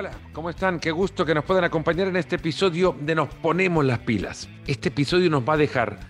[0.00, 0.80] hola, ¿cómo están?
[0.80, 4.48] Qué gusto que nos puedan acompañar en este episodio de Nos Ponemos las Pilas.
[4.66, 6.00] Este episodio nos va a dejar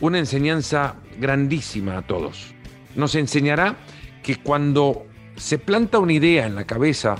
[0.00, 2.54] una enseñanza grandísima a todos.
[2.94, 3.74] Nos enseñará
[4.22, 5.04] que cuando
[5.34, 7.16] se planta una idea en la cabeza,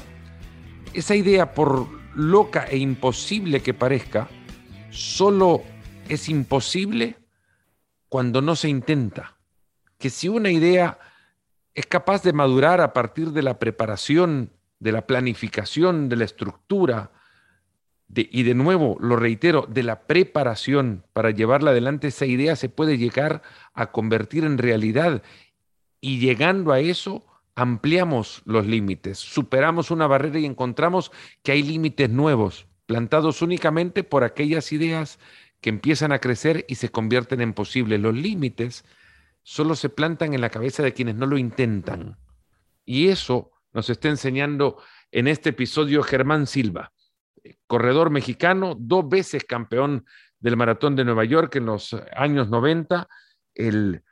[0.92, 4.28] esa idea, por loca e imposible que parezca,
[4.90, 5.62] solo
[6.08, 7.16] es imposible
[8.08, 9.36] cuando no se intenta.
[9.98, 11.00] Que si una idea
[11.74, 17.12] es capaz de madurar a partir de la preparación de la planificación, de la estructura,
[18.14, 22.98] y de nuevo, lo reitero, de la preparación para llevarla adelante, esa idea se puede
[22.98, 23.42] llegar
[23.72, 25.22] a convertir en realidad.
[26.00, 31.12] Y llegando a eso, ampliamos los límites, superamos una barrera y encontramos
[31.42, 35.18] que hay límites nuevos, plantados únicamente por aquellas ideas
[35.60, 38.00] que empiezan a crecer y se convierten en posibles.
[38.00, 38.84] Los límites
[39.42, 42.18] solo se plantan en la cabeza de quienes no lo intentan.
[42.84, 46.92] Y eso nos está enseñando en este episodio Germán Silva,
[47.66, 50.04] corredor mexicano, dos veces campeón
[50.38, 53.08] del Maratón de Nueva York en los años 90,
[53.54, 54.02] el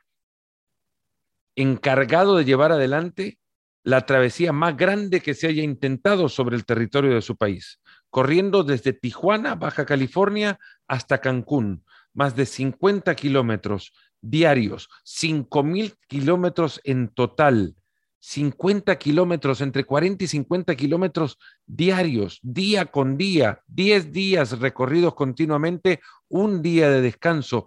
[1.55, 3.37] encargado de llevar adelante
[3.83, 8.63] la travesía más grande que se haya intentado sobre el territorio de su país, corriendo
[8.63, 17.07] desde Tijuana, Baja California, hasta Cancún, más de 50 kilómetros diarios, 5 mil kilómetros en
[17.09, 17.75] total,
[18.21, 26.01] 50 kilómetros, entre 40 y 50 kilómetros diarios, día con día, 10 días recorridos continuamente,
[26.29, 27.65] un día de descanso.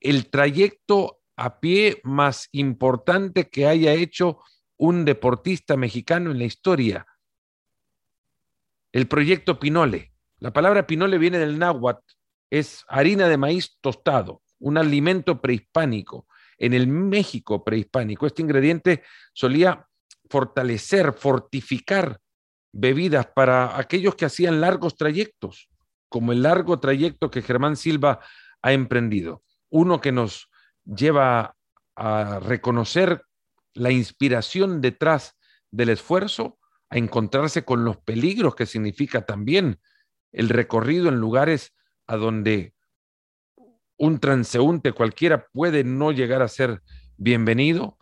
[0.00, 4.40] El trayecto a pie más importante que haya hecho
[4.76, 7.06] un deportista mexicano en la historia.
[8.90, 10.12] El proyecto Pinole.
[10.38, 12.04] La palabra Pinole viene del náhuatl,
[12.50, 16.26] es harina de maíz tostado, un alimento prehispánico
[16.58, 18.26] en el México prehispánico.
[18.26, 19.02] Este ingrediente
[19.32, 19.86] solía
[20.28, 22.20] fortalecer, fortificar
[22.72, 25.68] bebidas para aquellos que hacían largos trayectos,
[26.08, 28.20] como el largo trayecto que Germán Silva
[28.62, 29.42] ha emprendido.
[29.70, 30.48] Uno que nos
[30.84, 31.56] lleva
[31.96, 33.22] a reconocer
[33.74, 35.36] la inspiración detrás
[35.70, 36.58] del esfuerzo,
[36.90, 39.80] a encontrarse con los peligros que significa también
[40.32, 41.74] el recorrido en lugares
[42.06, 42.73] a donde
[44.04, 46.82] un transeúnte cualquiera puede no llegar a ser
[47.16, 47.96] bienvenido,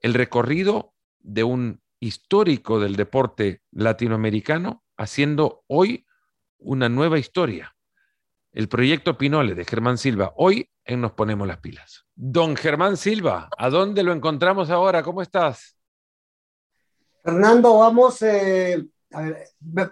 [0.00, 6.04] el recorrido de un histórico del deporte latinoamericano haciendo hoy
[6.58, 7.74] una nueva historia.
[8.52, 10.34] El proyecto Pinole de Germán Silva.
[10.36, 12.04] Hoy en Nos Ponemos las Pilas.
[12.14, 15.02] Don Germán Silva, ¿a dónde lo encontramos ahora?
[15.02, 15.74] ¿Cómo estás?
[17.24, 18.86] Fernando, vamos, eh,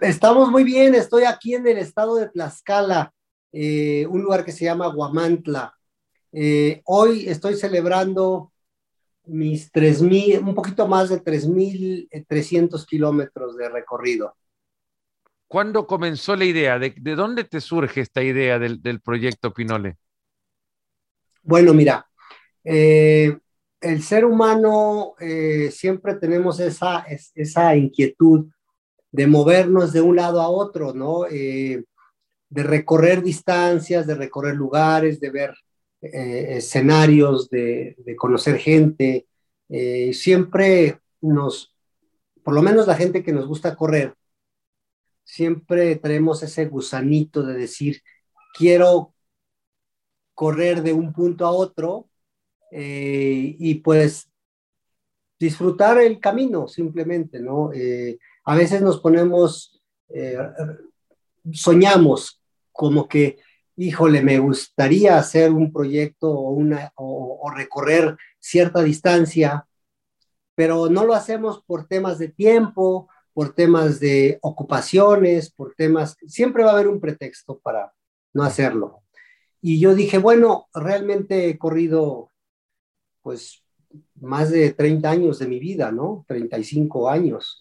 [0.01, 0.93] estamos muy bien.
[0.93, 3.15] Estoy aquí en el estado de Tlaxcala.
[3.57, 5.73] Eh, un lugar que se llama Guamantla.
[6.33, 8.51] Eh, hoy estoy celebrando
[9.27, 14.35] mis 3.000, un poquito más de 3.300 kilómetros de recorrido.
[15.47, 16.77] ¿Cuándo comenzó la idea?
[16.77, 19.95] ¿De, dónde te surge esta idea del, proyecto Pinole?
[21.41, 22.05] Bueno, mira,
[22.61, 23.37] eh,
[23.79, 25.13] el ser humano
[25.71, 28.47] siempre tenemos esa, esa inquietud
[29.11, 31.21] de movernos de un lado a otro, ¿no?
[32.55, 35.53] De recorrer distancias, de recorrer lugares, de ver
[36.01, 39.27] eh, escenarios, de, conocer gente.
[39.67, 41.75] Eh, siempre nos,
[42.45, 44.13] por lo menos la gente que nos gusta correr,
[45.25, 48.01] siempre traemos ese gusanito de decir,
[48.57, 49.13] quiero
[50.33, 52.07] correr de un punto a otro
[52.71, 54.31] eh, y pues
[55.37, 57.71] disfrutar el camino simplemente, ¿no?
[58.45, 59.83] a veces nos ponemos
[61.51, 62.41] soñamos
[62.75, 63.39] como que,
[63.77, 69.67] híjole, me gustaría hacer un proyecto o, recorrer cierta distancia,
[70.55, 76.63] pero no lo hacemos por temas de tiempo, por temas de ocupaciones, por temas, siempre
[76.63, 77.93] va a haber un pretexto para
[78.33, 79.03] no hacerlo.
[79.61, 82.31] Y yo dije, bueno, realmente he corrido
[83.21, 83.63] pues
[84.15, 86.25] más de 30 años de mi vida, ¿no?
[86.27, 87.59] 35 años.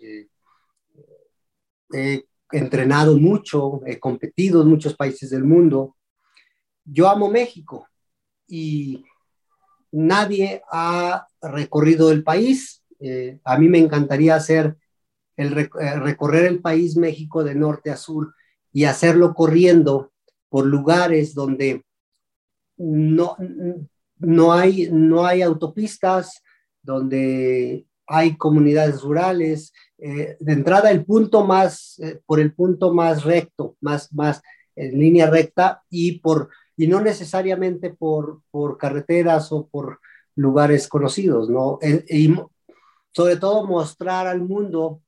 [1.93, 5.97] Eh, entrenado mucho, he competido en muchos países del mundo.
[6.85, 7.89] Yo amo México
[8.47, 9.05] y
[9.91, 12.83] nadie ha recorrido el país.
[13.01, 14.77] Eh, a mí me encantaría hacer
[15.37, 18.35] el eh, recorrer el país México de norte a sur
[18.73, 20.13] y hacerlo corriendo
[20.49, 21.85] por lugares donde
[22.77, 23.37] no,
[24.19, 26.43] no, hay, no hay autopistas,
[26.83, 33.25] donde hay comunidades rurales, eh, de entrada el punto más, eh, por el punto más
[33.25, 34.43] recto, más, más
[34.77, 40.01] en línea recta y, por, y no necesariamente por, por carreteras o por
[40.37, 41.79] lugares conocidos, ¿no?
[42.09, 42.35] y
[43.13, 45.01] sobre todo mostrar al mundo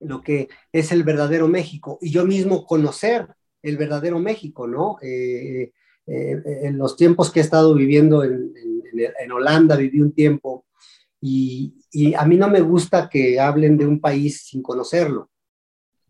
[0.00, 3.28] lo que es el verdadero México y yo mismo conocer
[3.62, 4.96] el verdadero México, ¿no?
[5.02, 5.72] Eh,
[6.06, 8.52] eh, en los tiempos que he estado viviendo en,
[9.20, 10.64] en, Holanda, viví un tiempo
[11.20, 15.30] y, a mí no me gusta que hablen de un país sin conocerlo.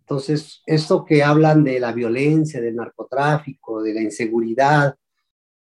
[0.01, 4.97] Entonces, esto que hablan de la violencia, del narcotráfico, de la inseguridad,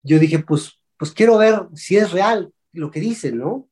[0.03, 3.69] yo dije, pues, pues quiero ver si es real lo que dicen, ¿no?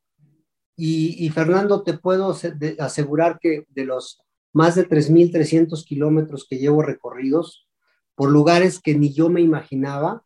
[0.76, 2.36] Y, y Fernando, te puedo
[2.80, 7.68] asegurar que de los más de 3.300 kilómetros que llevo recorridos
[8.16, 10.24] por lugares que ni yo me imaginaba,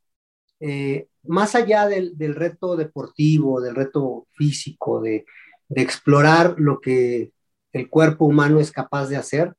[0.59, 5.25] eh, más allá del, reto deportivo, del reto físico, de,
[5.69, 7.33] explorar lo que
[7.73, 9.53] el cuerpo humano es capaz de hacer,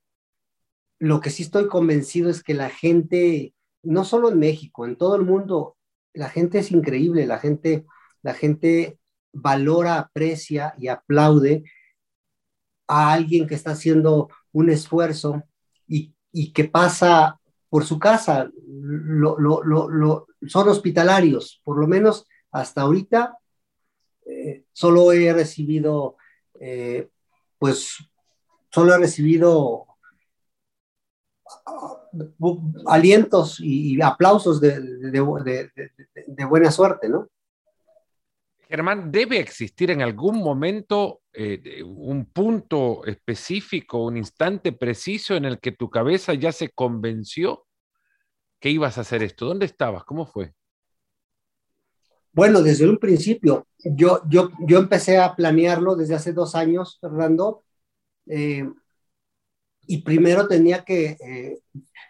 [0.98, 5.16] lo que sí estoy convencido es que la gente, no solo en México, en todo
[5.16, 5.76] el mundo,
[6.14, 7.84] la gente es increíble, la gente,
[8.22, 8.98] la gente
[9.32, 11.64] valora, aprecia y aplaude
[12.88, 15.42] a alguien que está haciendo un esfuerzo
[15.86, 17.38] y, y que pasa
[17.68, 23.36] por su casa, lo, lo, lo, son hospitalarios, por lo menos hasta ahorita,
[24.26, 26.16] eh, solo he recibido,
[26.60, 27.08] eh,
[27.58, 27.96] pues,
[28.70, 29.86] solo he recibido
[32.38, 35.70] uh, alientos y, aplausos de, de,
[36.26, 37.28] de, buena suerte, ¿no?
[38.68, 45.60] Germán, ¿debe existir en algún momento eh, un punto específico, un instante preciso en el
[45.60, 47.66] que tu cabeza ya se convenció
[48.60, 49.46] que ibas a hacer esto?
[49.46, 50.04] ¿Dónde estabas?
[50.04, 50.52] ¿Cómo fue?
[52.32, 57.64] Bueno, desde un principio, yo, yo, yo empecé a planearlo desde hace dos años, Fernando,
[58.26, 58.68] eh,
[59.86, 61.60] y primero tenía que, eh,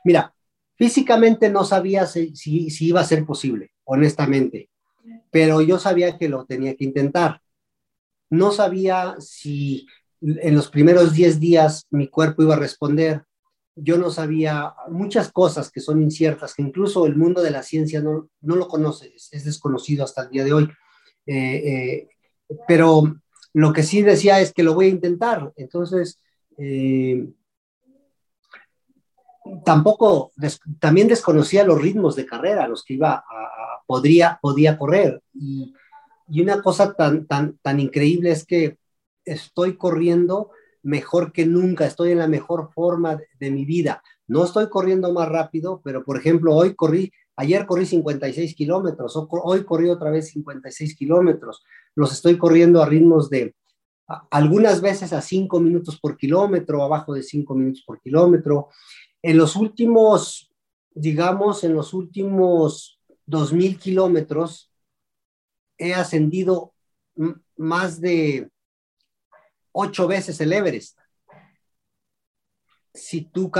[0.04, 0.34] mira,
[0.74, 4.70] físicamente no sabía si, si iba a ser posible, honestamente
[5.30, 7.40] pero yo sabía que lo tenía que intentar.
[8.30, 9.86] No sabía si
[10.20, 13.24] en los primeros 10 días mi cuerpo iba a responder.
[13.74, 18.00] Yo no sabía muchas cosas que son inciertas, que incluso el mundo de la ciencia
[18.00, 20.68] no, no lo conoce, es, desconocido hasta el día de hoy.
[21.26, 22.08] Eh, eh,
[22.66, 23.20] pero
[23.52, 25.52] lo que sí decía es que lo voy a intentar.
[25.56, 26.18] Entonces,
[26.56, 27.28] eh,
[29.64, 30.32] tampoco,
[30.80, 35.22] también desconocía los ritmos de carrera, los que iba a, podría, podía correr.
[35.34, 35.72] Y,
[36.28, 38.78] y, una cosa tan, tan, tan increíble es que
[39.24, 40.50] estoy corriendo
[40.82, 44.02] mejor que nunca, estoy en la mejor forma de, mi vida.
[44.26, 49.64] No estoy corriendo más rápido, pero por ejemplo, hoy corrí, ayer corrí 56 kilómetros, hoy
[49.64, 51.62] corrí otra vez 56 kilómetros.
[51.94, 53.54] Los estoy corriendo a ritmos de
[54.30, 58.68] algunas veces a 5 minutos por kilómetro, abajo de 5 minutos por kilómetro.
[59.22, 60.50] En los últimos,
[60.94, 64.67] digamos, en los últimos 2.000 kilómetros,
[65.78, 66.74] he ascendido
[67.56, 68.50] más de
[69.72, 70.98] ocho veces el Everest.
[72.92, 73.50] Si tú,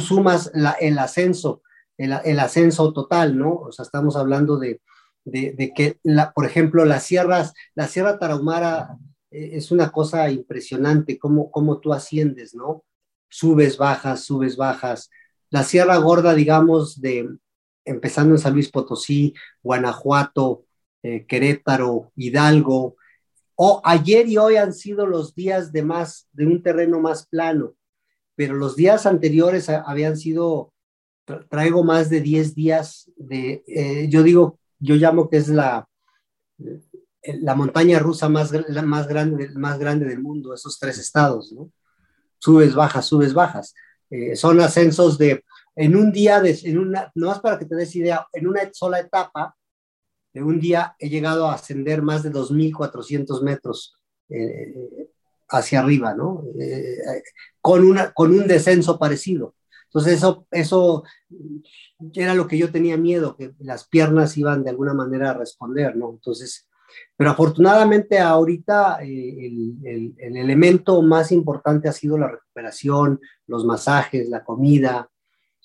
[0.00, 0.50] sumas
[0.80, 1.62] el ascenso,
[1.96, 3.54] el, ascenso total, ¿no?
[3.54, 4.80] O sea, estamos hablando de,
[5.24, 6.00] que,
[6.34, 8.96] por ejemplo, las sierras, la Sierra Tarahumara
[9.30, 12.84] eh, es una cosa impresionante, cómo, cómo tú asciendes, ¿no?
[13.28, 15.10] Subes, bajas, subes, bajas.
[15.50, 17.28] La Sierra Gorda, digamos, de,
[17.84, 20.64] empezando en San Luis Potosí, Guanajuato,
[21.08, 22.96] eh, Querétaro, Hidalgo.
[23.54, 27.74] O ayer y hoy han sido los días de más, de un terreno más plano,
[28.36, 30.72] pero los días anteriores habían sido,
[31.48, 35.88] traigo más de 10 días de, eh, yo digo, yo llamo que es la,
[37.22, 38.52] la montaña rusa más,
[38.84, 41.70] más, grande, más grande del mundo, esos tres estados, ¿no?
[42.38, 43.74] Subes, bajas, subes, bajas.
[44.10, 45.42] Eh, son ascensos de
[45.74, 48.60] en un día, de, en una, no más para que te des idea, en una
[48.72, 49.56] sola etapa,
[50.38, 53.96] de un día he llegado a ascender más de 2.400 metros
[54.28, 54.72] eh,
[55.48, 56.44] hacia arriba, ¿no?
[56.60, 56.96] Eh,
[57.60, 59.54] con, una, con un descenso parecido.
[59.86, 61.02] Entonces eso, eso
[62.14, 65.96] era lo que yo tenía miedo, que las piernas iban de alguna manera a responder,
[65.96, 66.10] ¿no?
[66.10, 66.68] Entonces,
[67.16, 74.28] pero afortunadamente ahorita eh, el, el, elemento más importante ha sido la recuperación, los masajes,
[74.28, 75.10] la comida,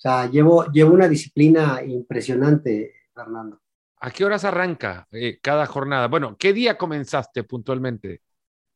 [0.04, 3.60] sea, llevo, llevo una disciplina impresionante, Fernando.
[4.04, 6.08] ¿A qué horas arranca eh, cada jornada?
[6.08, 8.20] Bueno, ¿qué día comenzaste puntualmente?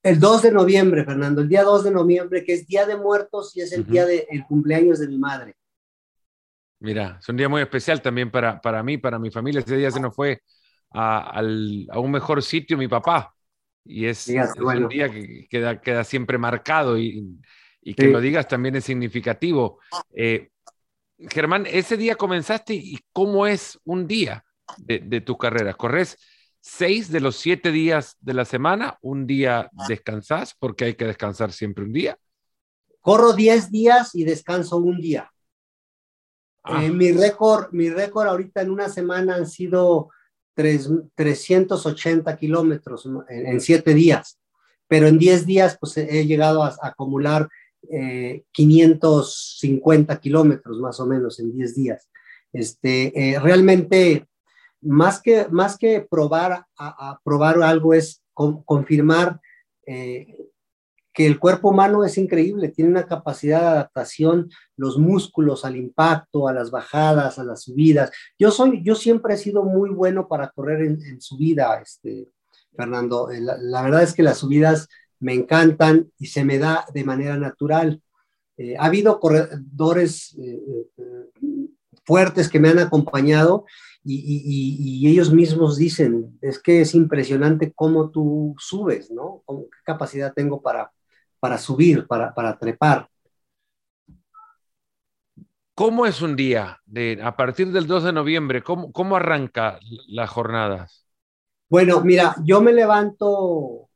[0.03, 3.55] El 2 de noviembre, Fernando, el día 2 de noviembre, que es Día de Muertos
[3.55, 5.55] y es el día del cumpleaños de mi madre.
[6.81, 9.61] Mira, es un día muy especial también para, para mí, para mi familia.
[9.61, 10.41] Ese día se nos fue
[10.93, 13.35] a, un mejor sitio mi papá.
[13.85, 17.39] Y es, un día que queda, queda siempre marcado y,
[17.83, 19.79] y que lo digas también es significativo.
[20.11, 20.49] Eh,
[21.19, 24.43] Germán, ese día comenzaste y cómo es un día
[24.77, 25.75] de, tu carrera.
[25.75, 26.19] ¿Corres
[26.61, 28.99] seis de los siete días de la semana?
[29.01, 32.19] ¿Un día descansás porque hay que descansar siempre un día?
[33.09, 35.33] corro 10 días y descanso un día.
[36.63, 36.85] Ah.
[36.85, 40.11] Eh, mi récord, mi récord ahorita en una semana han sido
[40.55, 44.39] 380 kilómetros en, 7 días,
[44.87, 47.49] pero en 10 días pues he llegado a, acumular
[48.53, 52.11] 550 eh, kilómetros más o menos en 10 días.
[52.53, 54.27] Este, eh, realmente,
[54.81, 59.41] más que, más que probar, a, probar algo es confirmar
[61.19, 66.47] que el cuerpo humano es increíble, tiene una capacidad de adaptación, los músculos al impacto,
[66.47, 68.13] a las bajadas, a las subidas.
[68.39, 72.29] Yo soy, yo siempre he sido muy bueno para correr en, subida, este,
[72.77, 73.33] Fernando.
[73.33, 74.87] Eh, la, verdad es que las subidas
[75.19, 78.01] me encantan y se me da de manera natural.
[78.57, 80.61] Eh, ha habido corredores eh,
[82.05, 83.65] fuertes que me han acompañado
[84.05, 89.43] y, ellos mismos dicen, es que es impresionante cómo tú subes, ¿no?
[89.47, 90.91] ¿Qué capacidad tengo para,
[91.41, 93.09] para subir, para, para trepar.
[95.75, 98.63] ¿Cómo es un día de, a partir del 2 de noviembre?
[98.63, 99.79] ¿Cómo, cómo arranca
[100.09, 101.07] las jornadas?
[101.71, 103.89] Bueno, mira, yo me levanto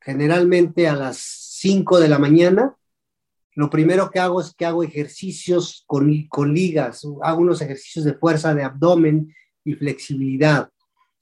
[0.00, 2.76] generalmente a las 5 de la mañana.
[3.54, 8.14] Lo primero que hago es que hago ejercicios con, con ligas, hago unos ejercicios de
[8.14, 10.70] fuerza de abdomen y flexibilidad.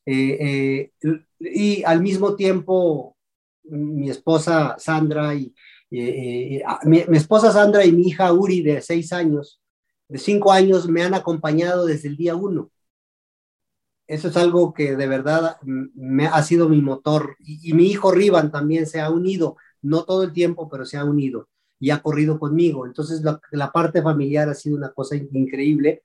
[0.07, 3.17] Eh, eh, y al mismo tiempo
[3.65, 5.53] mi esposa Sandra y
[6.67, 9.61] ah, mi, esposa Sandra y mi hija Uri de seis años,
[10.09, 12.71] de cinco años, me han acompañado desde el día uno.
[14.07, 17.37] Eso es algo que de verdad me ha sido mi motor.
[17.41, 21.05] Y, mi hijo Rivan también se ha unido, no todo el tiempo, pero se ha
[21.05, 21.49] unido
[21.81, 22.87] y ha corrido conmigo.
[22.87, 26.03] Entonces la, la parte familiar ha sido una cosa increíble.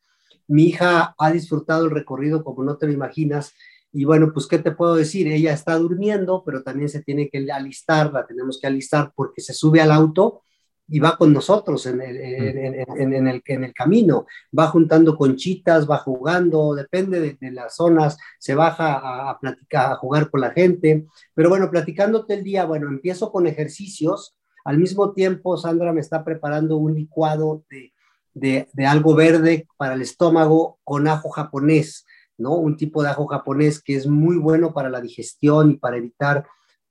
[0.47, 3.53] Mi hija ha disfrutado el recorrido como no te lo imaginas
[3.97, 5.25] y bueno, pues, ¿qué te puedo decir?
[5.29, 9.53] Ella está durmiendo, pero también se tiene que alistar, la tenemos que alistar porque se
[9.53, 10.41] sube al auto
[10.85, 14.25] y va con nosotros en el, en, el, en el, camino.
[14.57, 19.95] Va juntando conchitas, va jugando, depende de, las zonas, se baja a, a, platicar, a
[19.95, 21.05] jugar con la gente.
[21.33, 24.34] Pero bueno, platicándote el día, bueno, empiezo con ejercicios.
[24.65, 27.93] Al mismo tiempo, Sandra me está preparando un licuado de,
[28.33, 32.05] de, algo verde para el estómago con ajo japonés.
[32.37, 32.55] ¿no?
[32.55, 36.47] Un tipo de ajo japonés que es muy bueno para la digestión y para evitar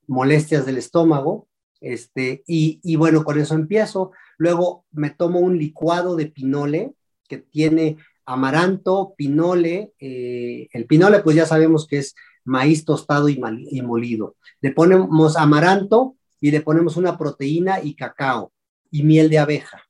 [0.06, 1.48] molestias del estómago.
[1.80, 4.12] Este, y, bueno, con eso empiezo.
[4.38, 6.94] Luego me tomo un licuado de pinole
[7.28, 9.92] que tiene amaranto, pinole.
[9.98, 12.14] Eh, el pinole, pues ya sabemos que es
[12.44, 14.36] maíz tostado y, y molido.
[14.60, 16.14] Le ponemos amaranto
[16.44, 18.52] y le ponemos una proteína y cacao
[18.90, 19.82] y miel de abeja.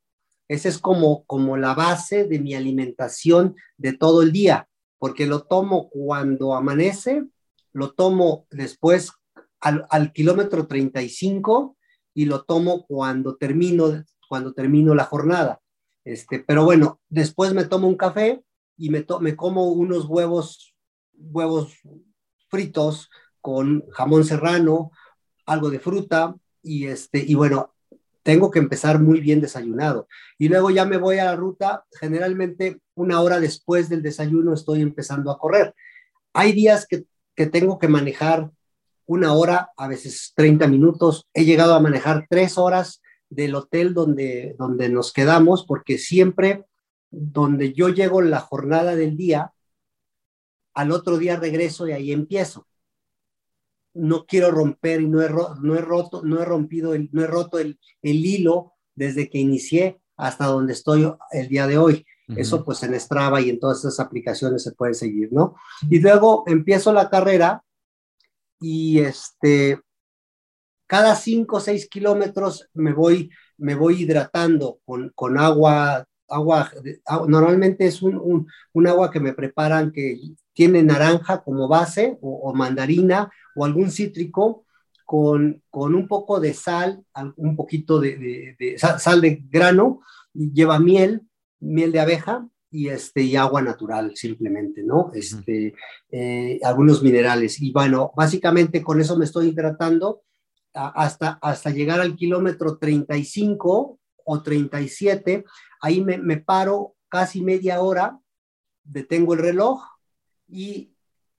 [0.46, 4.68] Esa es como, como la base de mi alimentación de todo el día
[5.00, 7.24] porque lo tomo cuando amanece,
[7.72, 9.10] lo tomo después
[9.58, 11.76] al, al kilómetro 35
[12.14, 15.60] y lo tomo cuando termino, cuando termino la jornada.
[16.04, 18.44] Este, pero bueno, después me tomo un café
[18.76, 20.72] y me, me como unos huevos,
[21.14, 21.80] huevos
[22.48, 24.92] fritos con jamón serrano,
[25.46, 27.74] algo de fruta y este, y bueno,
[28.24, 30.08] tengo que empezar muy bien desayunado.
[30.38, 34.80] Y luego ya me voy a la ruta, generalmente una hora después del desayuno estoy
[34.80, 35.74] empezando a correr.
[36.32, 37.06] Hay días que,
[37.46, 38.50] tengo que manejar
[39.06, 41.28] una hora, a veces 30 minutos.
[41.34, 46.64] He llegado a manejar tres horas del hotel donde, donde nos quedamos, porque siempre
[47.10, 49.52] donde yo llego la jornada del día,
[50.72, 52.66] al otro día regreso y ahí empiezo
[53.94, 57.26] no quiero romper y no he, no he roto, no he rompido, el, no he
[57.26, 62.04] roto el, hilo desde que inicié hasta donde estoy el día de hoy.
[62.36, 65.56] Eso pues en Strava y en todas esas aplicaciones se puede seguir, ¿no?
[65.90, 67.62] Y luego empiezo la carrera
[68.58, 69.78] y este,
[70.86, 76.70] cada 5 o 6 kilómetros me voy, me voy hidratando con, con agua, agua,
[77.28, 80.18] normalmente es un, un, agua que me preparan que
[80.52, 84.64] tiene naranja como base o mandarina o algún cítrico
[85.04, 87.04] con, con un poco de sal,
[87.36, 90.00] un poquito de, sal, de grano,
[90.32, 91.22] y lleva miel,
[91.60, 95.12] miel de abeja y, este, y agua natural simplemente, ¿no?
[95.14, 95.74] Este,
[96.10, 97.60] eh, algunos minerales.
[97.60, 100.22] Y bueno, básicamente con eso me estoy hidratando
[100.72, 105.44] hasta, hasta llegar al kilómetro 35 o 37.
[105.84, 108.18] Ahí me, paro casi media hora,
[108.82, 109.82] detengo el reloj
[110.48, 110.94] y,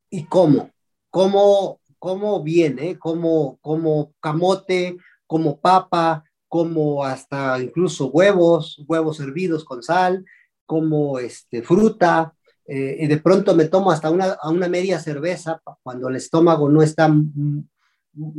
[0.09, 0.71] y como.
[1.09, 9.81] Como como viene, como, como camote, como papa, como hasta incluso huevos, huevos hervidos con
[9.81, 10.23] sal,
[10.67, 12.35] como este, fruta,
[12.67, 16.83] eh, y de pronto me tomo hasta una, una media cerveza cuando el estómago no
[16.83, 17.67] está, mm,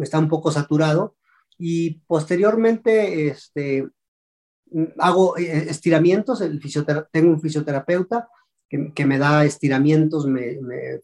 [0.00, 1.16] está un poco saturado,
[1.58, 3.88] y posteriormente este,
[4.98, 6.60] hago eh, estiramientos, el
[7.10, 8.28] tengo un fisioterapeuta
[8.68, 10.26] que, me da estiramientos,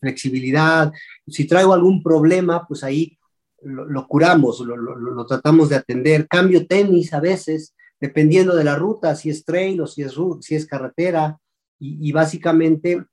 [0.01, 0.93] flexibilidad.
[1.27, 3.17] Si traigo algún problema, pues ahí
[3.63, 6.27] lo, curamos, lo, tratamos de atender.
[6.27, 10.55] Cambio tenis a veces, dependiendo de la ruta, si es trail o si es, si
[10.55, 11.39] es carretera.
[11.79, 13.05] Y, básicamente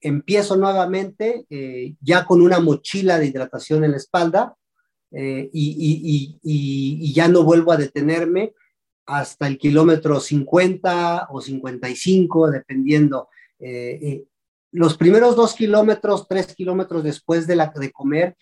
[0.00, 4.54] empiezo nuevamente eh, ya con una mochila de hidratación en la espalda
[5.12, 8.52] eh, y, y, ya no vuelvo a detenerme
[9.12, 13.28] hasta el kilómetro 50 o 55, dependiendo.
[13.58, 14.24] Eh, eh,
[14.72, 18.36] los primeros dos kilómetros, tres kilómetros después de, la, de comer,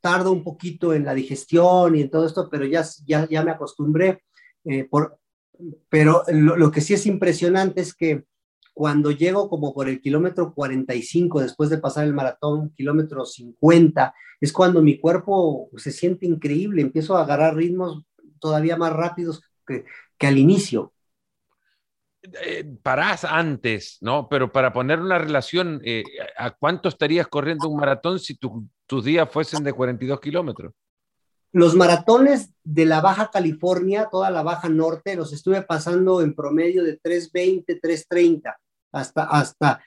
[0.00, 3.52] tardo un poquito en la digestión y en todo esto, pero ya, ya, ya me
[3.52, 4.24] acostumbré.
[4.64, 5.18] Eh, por,
[5.88, 8.24] pero lo, que sí es impresionante es que
[8.74, 14.52] cuando llego como por el kilómetro 45, después de pasar el maratón, kilómetro 50, es
[14.52, 18.02] cuando mi cuerpo se siente increíble, empiezo a agarrar ritmos
[18.40, 19.84] todavía más rápidos que,
[20.18, 20.92] que al inicio.
[22.22, 24.28] Eh, parás antes, ¿no?
[24.28, 26.04] Pero para poner una relación, eh,
[26.36, 30.74] ¿a cuánto estarías corriendo un maratón si tus días fuesen de 42 kilómetros?
[31.52, 36.84] Los maratones de la Baja California, toda la Baja Norte, los estuve pasando en promedio
[36.84, 38.60] de 320, 330,
[38.92, 39.82] hasta, hasta,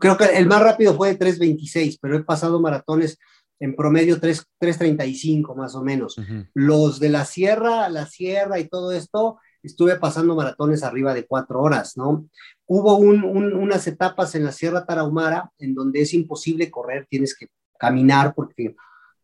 [0.00, 3.18] creo que el más rápido fue de 326, pero he pasado maratones
[3.60, 6.16] en promedio 3, 335 más o menos.
[6.54, 11.60] Los de la sierra, la sierra y todo esto, estuve pasando maratones arriba de cuatro
[11.60, 12.28] horas, ¿no?
[12.66, 18.34] Hubo unas etapas en la Sierra Tarahumara en donde es imposible correr, tienes que caminar
[18.34, 18.74] porque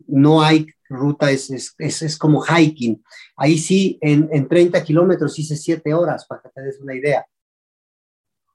[0.06, 3.02] no hay ruta, es, es, es, como hiking.
[3.36, 7.26] Ahí sí, en, en 30 kilómetros hice siete horas, para que te des una idea.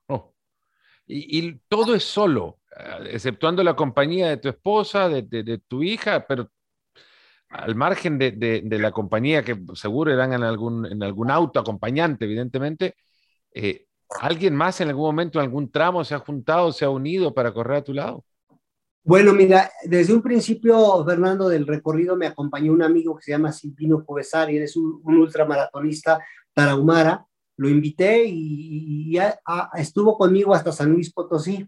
[0.08, 0.34] Oh.
[1.08, 2.60] Y, y, todo es solo,
[3.10, 6.50] exceptuando la compañía de tu esposa, de, tu hija, pero
[7.50, 12.96] al margen de, la compañía, que seguro eran en algún, en auto acompañante, evidentemente,
[13.54, 13.86] eh,
[14.22, 17.54] ¿alguien más en algún momento, en algún tramo, se ha juntado, se ha unido para
[17.54, 18.26] correr a tu lado?
[19.08, 23.52] Bueno, mira, desde un principio, Fernando, del recorrido me acompañó un amigo que se llama
[23.52, 26.20] Silvino Covesari, él es un, ultramaratonista
[26.54, 27.24] tarahumara,
[27.58, 29.40] lo invité y, ya,
[29.76, 31.68] estuvo conmigo hasta San Luis Potosí,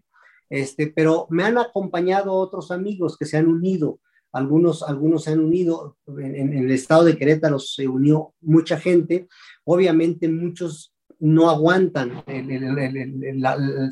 [0.50, 4.00] este, pero me han acompañado otros amigos que se han unido
[4.32, 9.28] algunos, algunos se han unido, en, el estado de Querétaro se unió mucha gente,
[9.64, 12.22] obviamente muchos no aguantan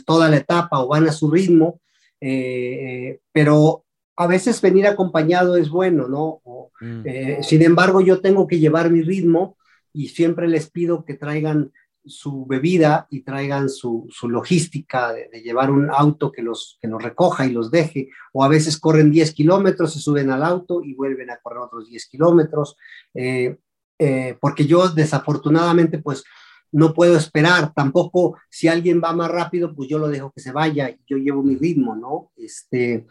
[0.06, 1.80] toda la etapa o van a su ritmo,
[2.20, 3.84] eh, pero
[4.16, 6.40] a veces venir acompañado es bueno, ¿no?
[6.80, 7.02] Mm.
[7.04, 9.56] Eh, sin embargo, yo tengo que llevar mi ritmo
[9.92, 11.72] y siempre les pido que traigan
[12.06, 17.46] su bebida y traigan su, logística de, llevar un auto que los, que los recoja
[17.46, 21.30] y los deje, o a veces corren 10 kilómetros, se suben al auto y vuelven
[21.30, 22.76] a correr otros 10 kilómetros,
[23.14, 23.56] eh,
[23.98, 26.24] eh, porque yo desafortunadamente pues
[26.72, 30.52] no puedo esperar, tampoco si alguien va más rápido, pues yo lo dejo que se
[30.52, 32.32] vaya, yo llevo mi ritmo, ¿no?
[32.36, 33.06] Este,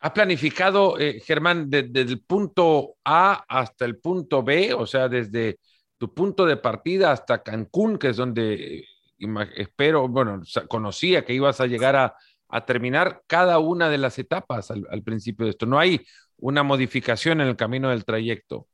[0.00, 5.58] ¿Has planificado, eh, Germán, desde el punto A hasta el punto B, o sea, desde
[5.98, 8.84] tu punto de partida hasta Cancún, que es donde
[9.56, 12.14] espero, bueno, conocía que ibas a llegar a,
[12.66, 15.66] terminar cada una de las etapas al, principio de esto.
[15.66, 16.00] No hay
[16.38, 18.68] una modificación en el camino del trayecto.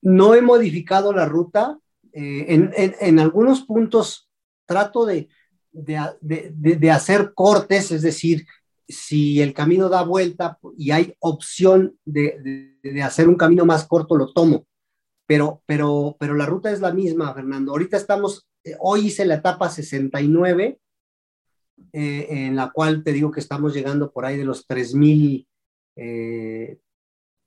[0.00, 1.78] No he modificado la ruta.
[2.12, 4.30] Eh, en, algunos puntos
[4.66, 5.28] trato de,
[5.72, 8.46] de, hacer cortes, es decir,
[8.86, 14.32] si el camino da vuelta y hay opción de, hacer un camino más corto, lo
[14.32, 14.66] tomo
[15.32, 17.72] pero, pero, pero la ruta es la misma, Fernando.
[17.72, 20.78] Ahorita estamos, eh, hoy hice la etapa 69,
[21.94, 25.46] eh, en la cual te digo que estamos llegando por ahí de los 3.000,
[25.96, 26.78] eh,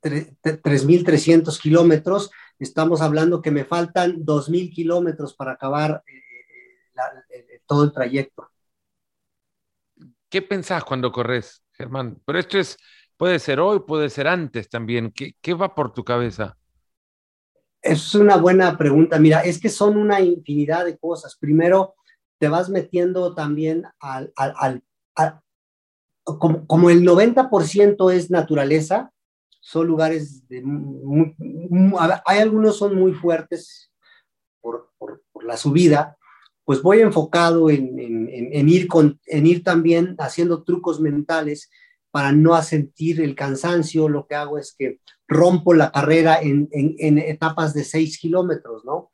[0.01, 2.31] 3.300 kilómetros.
[2.57, 8.49] Estamos hablando que me faltan 2.000 kilómetros para acabar eh, todo el trayecto.
[10.27, 12.19] ¿Qué pensás cuando corres, Germán?
[12.25, 12.79] Pero esto es,
[13.15, 15.11] puede ser hoy, puede ser antes también.
[15.11, 16.57] ¿Qué, qué va por tu cabeza?
[17.85, 19.19] Es una buena pregunta.
[19.19, 21.37] Mira, es que son una infinidad de cosas.
[21.39, 21.93] Primero,
[22.39, 24.83] te vas metiendo también al, al,
[26.23, 29.11] como, el 90% es naturaleza,
[29.61, 30.63] son lugares de...
[32.25, 33.91] hay algunos son muy fuertes
[34.61, 36.17] por, por, la subida,
[36.63, 41.69] pues voy enfocado en, en, ir con, en ir también haciendo trucos mentales
[42.09, 44.09] para no sentir el cansancio.
[44.09, 46.67] Lo que hago es que rompo la carrera en,
[47.17, 49.11] etapas de 6 kilómetros, ¿no?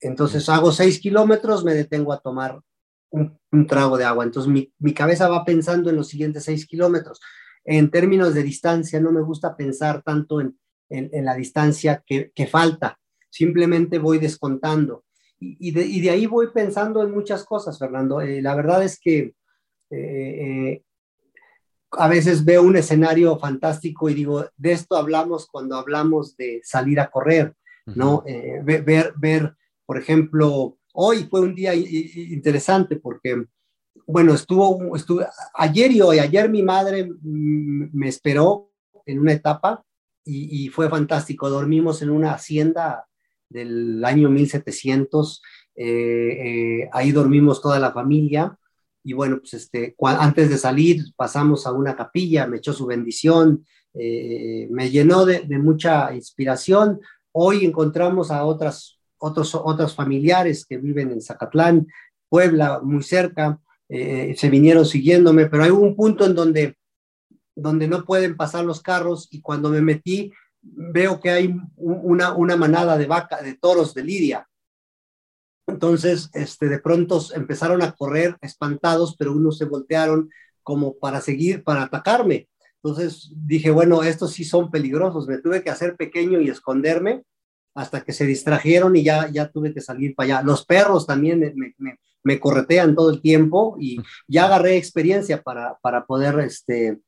[0.00, 2.60] Entonces hago 6 kilómetros, me detengo a tomar
[3.10, 3.38] un,
[3.68, 4.24] trago de agua.
[4.24, 7.20] Entonces mi, cabeza va pensando en los siguientes 6 kilómetros.
[7.64, 10.58] En términos de distancia, no me gusta pensar tanto en,
[10.90, 12.98] la distancia que, falta,
[13.30, 15.04] simplemente voy descontando.
[15.38, 18.20] Y, de, ahí voy pensando en muchas cosas, Fernando.
[18.20, 19.34] Eh, la verdad es que
[19.90, 20.82] eh,
[21.98, 27.00] a veces veo un escenario fantástico y digo, de esto hablamos cuando hablamos de salir
[27.00, 27.54] a correr,
[27.86, 28.24] ¿no?
[28.64, 33.46] ver, ver, por ejemplo, hoy fue un día interesante porque
[34.06, 35.22] bueno, estuvo, estuvo
[35.54, 38.70] ayer y hoy, ayer mi madre me esperó
[39.06, 39.84] en una etapa
[40.24, 41.50] y, fue fantástico.
[41.50, 43.06] Dormimos en una hacienda
[43.48, 45.42] del año 1700,
[45.76, 48.58] eh, eh, ahí dormimos toda la familia
[49.04, 53.66] y bueno, pues este, antes de salir pasamos a una capilla, me echó su bendición,
[53.92, 57.00] eh, me llenó de, mucha inspiración.
[57.30, 61.86] Hoy encontramos a otras, otros, otros familiares que viven en Zacatlán,
[62.30, 66.78] Puebla, muy cerca, eh, se vinieron siguiéndome, pero hay un punto en donde,
[67.54, 72.56] donde no pueden pasar los carros y cuando me metí veo que hay una, una
[72.56, 74.48] manada de vaca, de toros de Lidia.
[75.66, 80.30] Entonces, este, de pronto empezaron a correr espantados, pero unos se voltearon
[80.62, 82.48] como para seguir, para atacarme.
[82.82, 85.26] Entonces dije, bueno, estos sí son peligrosos.
[85.26, 87.22] Me tuve que hacer pequeño y esconderme
[87.74, 90.42] hasta que se distrajeron y ya, ya tuve que salir para allá.
[90.42, 91.74] Los perros también me,
[92.24, 96.98] me corretean todo el tiempo y ya agarré experiencia para, para poder este,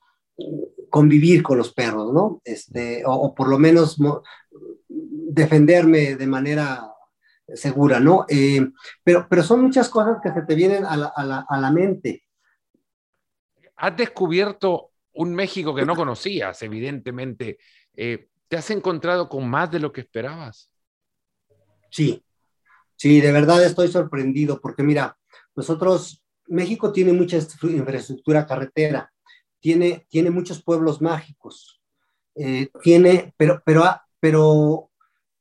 [0.91, 2.41] convivir con los perros, ¿no?
[2.45, 3.97] Este, o, por lo menos
[4.89, 6.87] defenderme de manera
[7.55, 8.27] segura, ¿no?
[8.29, 8.69] Eh,
[9.03, 11.71] pero, pero son muchas cosas que se te vienen a la, a la, a la
[11.71, 12.25] mente.
[13.77, 17.59] Has descubierto un México que no conocías, evidentemente.
[17.95, 20.71] Eh, ¿Te has encontrado con más de lo que esperabas?
[21.91, 22.23] Sí,
[22.97, 25.19] Sí, de verdad estoy sorprendido porque mira,
[25.55, 29.13] nosotros, México tiene mucha infraestructura carretera,
[29.61, 31.83] tiene, tiene muchos pueblos mágicos,
[32.35, 34.86] eh, tiene, pero, pero, pero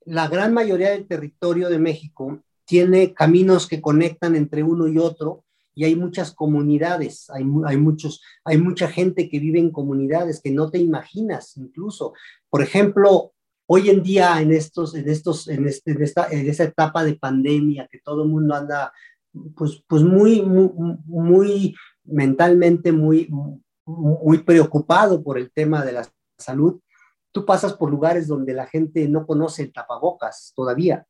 [0.05, 5.43] la gran mayoría del territorio de México tiene caminos que conectan entre uno y otro
[5.73, 10.51] y hay muchas comunidades, hay, hay, muchos, hay mucha gente que vive en comunidades que
[10.51, 12.13] no te imaginas incluso.
[12.49, 13.33] Por ejemplo,
[13.67, 17.15] Hoy en día, en, estos, en, estos, en, este, en, esta, en esta etapa de
[17.15, 18.93] pandemia, que todo el mundo anda
[19.55, 20.69] pues, pues muy, muy,
[21.05, 23.27] muy mentalmente muy,
[23.85, 26.79] muy preocupado por el tema de la salud,
[27.35, 31.05] tú pasas por lugares donde la gente no conoce el tapabocas todavía,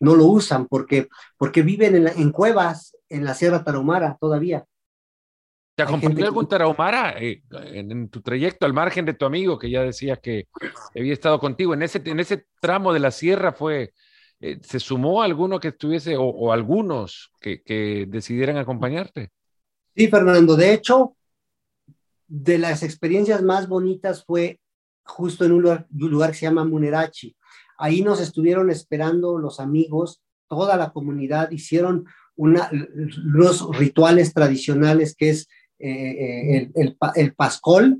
[0.00, 1.08] no lo usan porque,
[1.38, 4.66] porque viven en, en cuevas en la Sierra Tarahumara todavía.
[5.74, 9.82] ¿Te acompañó algún tarahumara eh, en, tu trayecto al margen de tu amigo que ya
[9.82, 10.46] decías que
[10.94, 11.72] había estado contigo?
[11.72, 13.94] En ese, en ese tramo de la sierra fue,
[14.40, 19.30] eh, ¿se sumó alguno que estuviese o, algunos que, que, decidieran acompañarte?
[19.96, 20.54] Sí, Fernando.
[20.54, 21.16] De hecho,
[22.26, 24.60] de las experiencias más bonitas fue
[25.04, 27.36] justo en un lugar, un lugar que se llama Munerachi.
[27.78, 35.30] Ahí nos estuvieron esperando los amigos, toda la comunidad, hicieron una, los rituales tradicionales que
[35.30, 37.98] es eh, eh, el, el, pascol,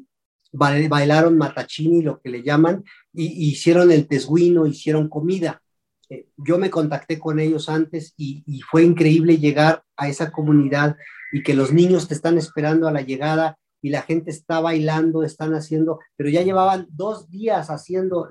[0.53, 5.63] bailaron matachini, lo que le llaman, y, hicieron el tesguino, hicieron comida.
[6.09, 10.97] Eh, yo me contacté con ellos antes y, fue increíble llegar a esa comunidad
[11.33, 15.25] y que los niños te están esperando a la llegada y la gente está bailando,
[15.25, 18.29] están haciendo, pero ya llevaban dos días haciendo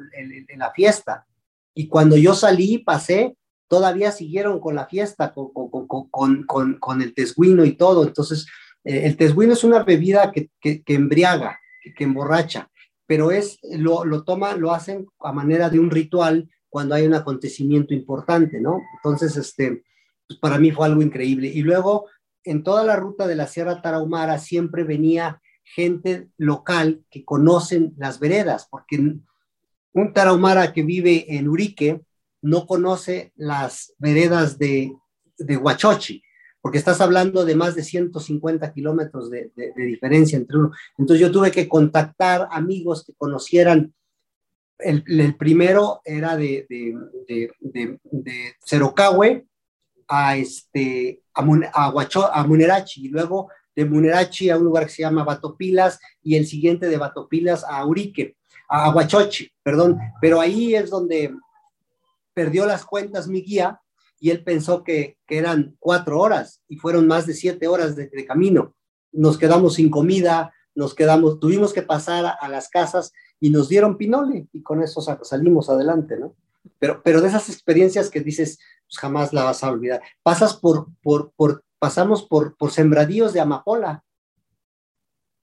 [0.55, 1.27] la fiesta.
[1.75, 3.35] Y cuando yo salí, pasé,
[3.67, 8.03] todavía siguieron con la fiesta, con, con, con, con el tesguino y todo.
[8.05, 8.47] Entonces,
[8.83, 10.49] eh, el tesguino es una bebida que,
[10.87, 11.59] embriaga,
[11.95, 12.69] que, emborracha,
[13.05, 17.13] pero es, lo, lo toman, lo hacen a manera de un ritual cuando hay un
[17.13, 18.81] acontecimiento importante, ¿no?
[18.95, 19.83] Entonces, este,
[20.27, 21.47] pues para mí fue algo increíble.
[21.47, 22.07] Y luego,
[22.43, 28.19] en toda la ruta de la Sierra Tarahumara siempre venía gente local que conocen las
[28.19, 28.97] veredas, porque
[29.93, 32.01] un tarahumara que vive en Urique
[32.41, 34.93] no conoce las veredas de,
[35.37, 36.23] de Huachochi
[36.61, 40.71] porque estás hablando de más de 150 kilómetros de, diferencia entre uno.
[40.97, 43.93] Entonces yo tuve que contactar amigos que conocieran.
[44.77, 49.45] El, primero era de, de, Cerocahue
[50.13, 55.23] a, este, a, a, Munerachi, y luego de Munerachi a un lugar que se llama
[55.23, 58.35] Batopilas, y el siguiente de Batopilas a Urique,
[58.67, 59.97] a Aguachochi, perdón.
[60.19, 61.33] Pero ahí es donde
[62.33, 63.79] perdió las cuentas mi guía
[64.19, 68.75] y él pensó que, eran cuatro horas y fueron más de siete horas de, camino.
[69.13, 73.97] Nos quedamos sin comida, nos quedamos, tuvimos que pasar a, las casas y nos dieron
[73.97, 76.35] pinole y con eso salimos adelante, ¿no?
[76.79, 80.01] Pero, pero de esas experiencias que dices, pues jamás la vas a olvidar.
[80.23, 84.03] Pasas por, por, por pasamos por, por sembradíos de amapola.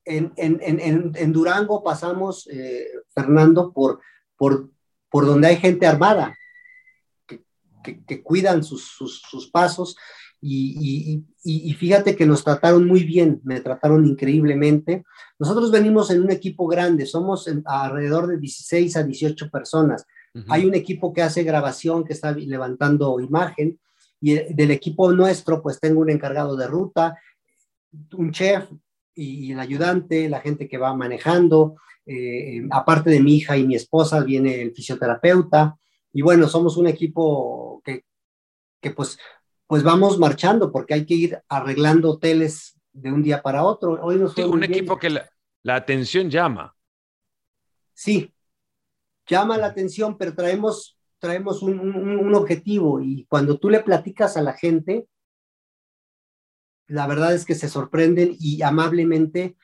[0.05, 4.01] En, en, en, en Durango pasamos, eh, Fernando, por,
[4.37, 4.71] por,
[5.11, 6.39] por donde hay gente armada
[8.07, 9.97] que, cuidan sus, sus, pasos.
[10.41, 15.05] Y, y, fíjate que nos trataron muy bien, me trataron increíblemente.
[15.39, 20.07] Nosotros venimos en un equipo grande, somos alrededor de 16 a 18 personas.
[20.49, 23.79] Hay un equipo que hace grabación, que está levantando imagen,
[24.21, 27.19] y del equipo nuestro, pues tengo un encargado de ruta,
[28.13, 28.65] un chef
[29.15, 31.77] y, el ayudante, la gente que va manejando.
[32.07, 35.77] Eh, aparte de mi hija y mi esposa, viene el fisioterapeuta.
[36.13, 38.05] Y bueno, somos un equipo que,
[38.81, 39.19] que pues,
[39.67, 43.99] pues vamos marchando porque hay que ir arreglando hoteles de un día para otro.
[44.03, 45.29] Hoy sí, un equipo que la,
[45.63, 46.75] la, atención llama.
[47.93, 48.33] Sí,
[49.29, 54.53] llama la atención, pero traemos traemos un, objetivo y cuando tú le platicas a la
[54.53, 55.09] gente,
[56.87, 59.57] la verdad es que se sorprenden y amablemente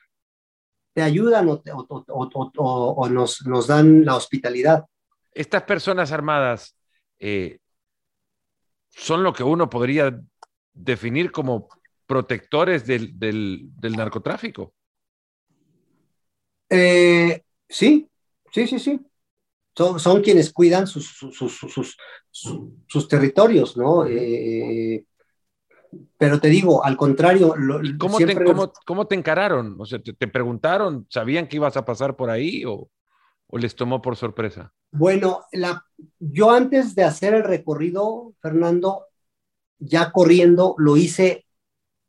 [0.93, 4.85] te ayudan o, nos, nos, dan la hospitalidad.
[5.31, 6.77] Estas personas armadas
[7.19, 7.59] eh,
[8.89, 10.19] son lo que uno podría
[10.73, 11.67] definir como
[12.05, 14.73] protectores del, del, narcotráfico.
[16.69, 18.09] Eh, sí,
[18.51, 18.99] sí, sí, sí
[19.75, 21.97] son, quienes cuidan sus, sus,
[22.31, 24.05] sus, territorios, ¿no?
[24.05, 25.05] Eh,
[26.17, 27.53] pero te digo, al contrario.
[27.99, 28.35] ¿Cómo, te,
[28.85, 29.75] cómo, te, encararon?
[29.79, 32.89] O sea, te, preguntaron, ¿sabían que ibas a pasar por ahí o,
[33.47, 34.73] o les tomó por sorpresa?
[34.91, 35.85] Bueno, la,
[36.19, 39.05] yo antes de hacer el recorrido, Fernando,
[39.77, 41.45] ya corriendo, lo hice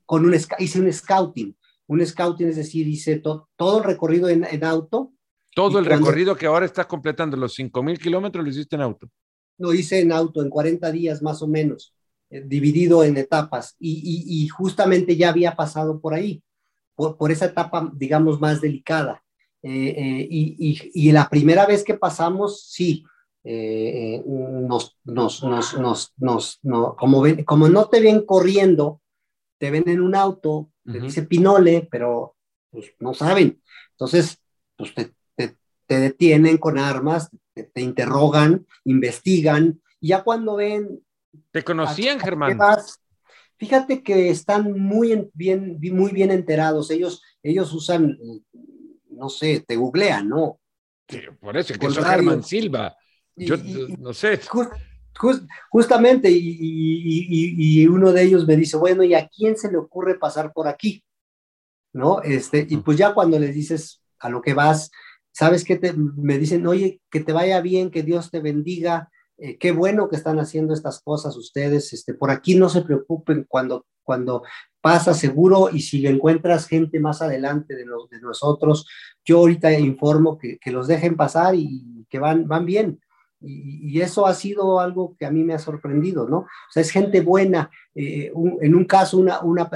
[0.04, 1.56] con un, hice un scouting.
[1.88, 5.12] Un scouting, es decir, hice todo el recorrido en, en auto
[5.56, 9.08] todo el recorrido que ahora estás completando, los 5.000 kilómetros, lo hiciste en auto.
[9.56, 11.94] Lo hice en auto, en 40 días más o menos,
[12.28, 13.74] eh, dividido en etapas.
[13.80, 16.42] Y, justamente ya había pasado por ahí,
[16.94, 19.24] por, esa etapa, digamos, más delicada.
[19.62, 23.06] Eh, eh, y, la primera vez que pasamos, sí,
[23.42, 26.60] nos, nos, nos, nos,
[26.98, 29.00] como, ven, como no te ven corriendo,
[29.56, 32.36] te ven en un auto, te dice Pinole, pero
[32.70, 33.62] pues no saben.
[33.92, 34.38] Entonces,
[34.76, 35.16] pues te,
[35.86, 41.00] te detienen con armas, te, interrogan, investigan, y ya cuando ven...
[41.50, 42.58] ¿Te conocían, Germán?
[43.58, 46.90] fíjate que están muy bien, muy bien enterados.
[46.90, 48.18] Ellos, ellos usan,
[49.08, 50.60] no sé, te googlean, ¿no?
[51.40, 52.96] por eso, que soy Germán Silva.
[53.36, 53.56] Yo
[53.98, 54.40] no sé.
[55.70, 60.18] justamente, y, y, uno de ellos me dice, bueno, ¿y a quién se le ocurre
[60.18, 61.04] pasar por aquí?
[61.92, 62.22] ¿No?
[62.22, 64.90] Este, y pues ya cuando les dices a lo que vas,
[65.36, 65.78] ¿Sabes qué?
[66.16, 70.16] Me dicen, oye, que te vaya bien, que Dios te bendiga, eh, qué bueno que
[70.16, 74.44] están haciendo estas cosas ustedes, este, por aquí no se preocupen cuando, cuando
[74.80, 78.88] pasa seguro y si encuentras gente más adelante de, los, de nosotros,
[79.26, 82.98] yo ahorita informo que, que los dejen pasar y que van, van bien.
[83.38, 86.38] Y, eso ha sido algo que a mí me ha sorprendido, ¿no?
[86.38, 87.70] O sea, es gente buena.
[87.94, 89.68] Eh, en un caso, una, una,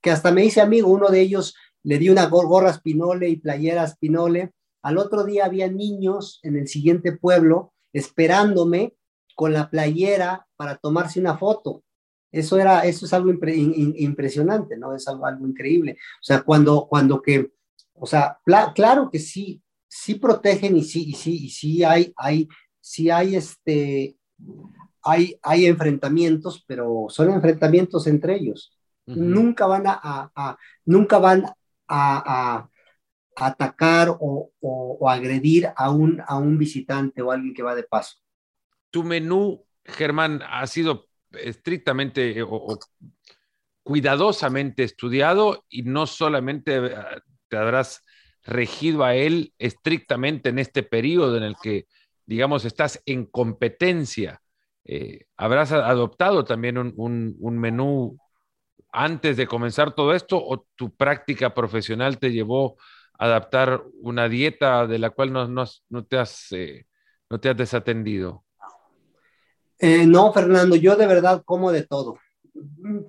[0.00, 3.86] que hasta me hice amigo, uno de ellos le di una gorra Spinole y playera
[3.86, 4.54] Spinole
[4.86, 8.94] al otro día había niños en el siguiente pueblo esperándome
[9.34, 11.82] con la playera para tomarse una foto.
[12.30, 14.94] Eso era, eso es algo impresionante, ¿no?
[14.94, 15.98] Es algo, increíble.
[16.20, 17.50] O sea, cuando, cuando que,
[17.94, 18.38] o sea,
[18.76, 22.48] claro que sí, sí protegen y sí, y sí, y sí hay, hay,
[22.80, 24.16] sí hay este,
[25.02, 28.72] hay, hay enfrentamientos, pero son enfrentamientos entre ellos.
[29.06, 31.46] Nunca van a, nunca van
[31.88, 32.68] a,
[33.36, 34.50] atacar o,
[35.08, 38.16] agredir a un, a un visitante o alguien que va de paso.
[38.90, 42.78] Tu menú, Germán, ha sido estrictamente o,
[43.82, 46.94] cuidadosamente estudiado y no solamente eh,
[47.48, 48.02] te habrás
[48.42, 51.86] regido a él estrictamente en este periodo en el que,
[52.24, 54.40] digamos, estás en competencia.
[54.84, 58.18] Eh, ¿Habrás adoptado también un, un, menú
[58.92, 62.76] antes de comenzar todo esto o tu práctica profesional te llevó
[63.18, 66.86] adaptar una dieta de la cual no, no, te, has, eh,
[67.30, 68.44] no te has desatendido?
[69.78, 72.18] Eh, no, Fernando, yo de verdad como de todo.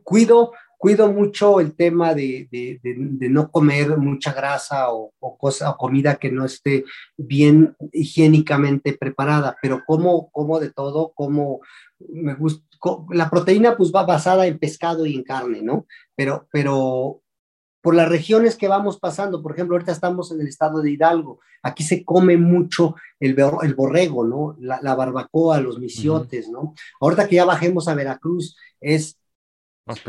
[0.04, 6.16] Cuido, cuido mucho el tema de, de, no comer mucha grasa o, cosa, o comida
[6.16, 6.84] que no esté
[7.16, 11.62] bien higiénicamente preparada, pero como, como de todo, como
[12.00, 12.66] me gusta,
[13.10, 15.88] la proteína pues va basada en pescado y en carne, ¿no?
[16.16, 17.22] Pero, pero
[17.82, 19.42] por las regiones que vamos pasando.
[19.42, 21.40] Por ejemplo, ahorita estamos en el estado de Hidalgo.
[21.64, 24.56] Aquí se come mucho el, el borrego, ¿no?
[24.60, 26.74] La, barbacoa, los misiotes, ¿no?
[27.00, 29.18] Ahorita que ya bajemos a Veracruz, es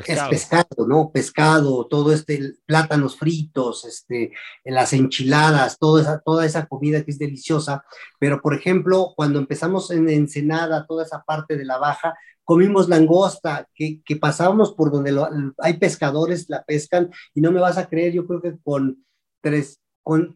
[0.06, 1.10] es pescado, ¿no?
[1.12, 4.32] Pescado, todo este, plátanos fritos, este,
[4.64, 7.84] las enchiladas, toda esa, toda esa comida que es deliciosa.
[8.18, 12.14] Pero, por ejemplo, cuando empezamos en Ensenada, toda esa parte de la baja,
[12.48, 15.14] comimos langosta, que, que pasábamos por donde
[15.58, 19.04] hay pescadores, la pescan, y no me vas a creer, yo creo que con
[19.42, 20.34] tres, con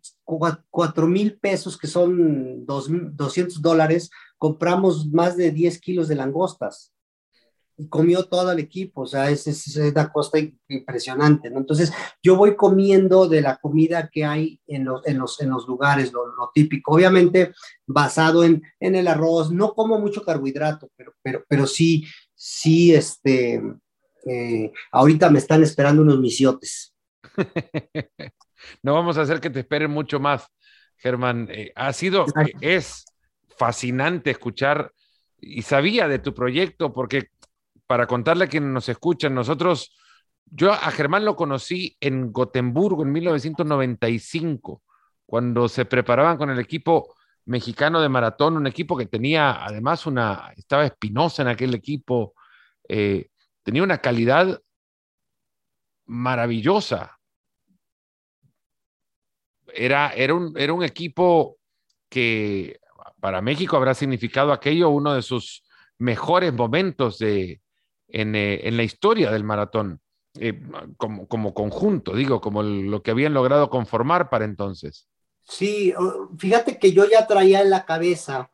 [0.68, 6.92] cuatro mil pesos, que son dos, 200 dólares, compramos más de 10 kilos de langostas
[7.82, 11.58] y comió todo el equipo, o sea, es, es, una cosa impresionante, ¿no?
[11.58, 11.92] Entonces,
[12.22, 16.12] yo voy comiendo de la comida que hay en los, en los, en los lugares,
[16.12, 16.22] lo,
[16.54, 17.52] típico, obviamente
[17.86, 23.60] basado en, en, el arroz, no como mucho carbohidrato, pero, pero, pero sí, sí, este,
[24.26, 26.94] eh, ahorita me están esperando unos misiotes.
[28.82, 30.46] no vamos a hacer que te esperen mucho más,
[30.98, 31.48] Germán.
[31.50, 32.26] Eh, ha sido,
[32.60, 33.04] es
[33.56, 34.92] fascinante escuchar
[35.42, 37.30] y sabía de tu proyecto porque
[37.92, 39.94] para contarle a quienes nos escuchan, nosotros,
[40.46, 44.82] yo a Germán lo conocí en Gotemburgo en 1995,
[45.26, 50.54] cuando se preparaban con el equipo mexicano de maratón, un equipo que tenía además una,
[50.56, 52.32] estaba Espinosa en aquel equipo,
[52.88, 53.28] eh,
[53.62, 54.58] tenía una calidad
[56.06, 57.18] maravillosa.
[59.66, 61.58] Era, era, un, era un equipo
[62.08, 62.80] que
[63.20, 65.62] para México habrá significado aquello uno de sus
[65.98, 67.60] mejores momentos de,
[68.12, 70.00] eh, en, la historia del maratón,
[70.38, 70.60] eh,
[70.98, 75.08] como, como, conjunto, digo, como lo que habían logrado conformar para entonces.
[75.42, 75.94] Sí,
[76.38, 78.50] fíjate que yo ya traía en la cabeza,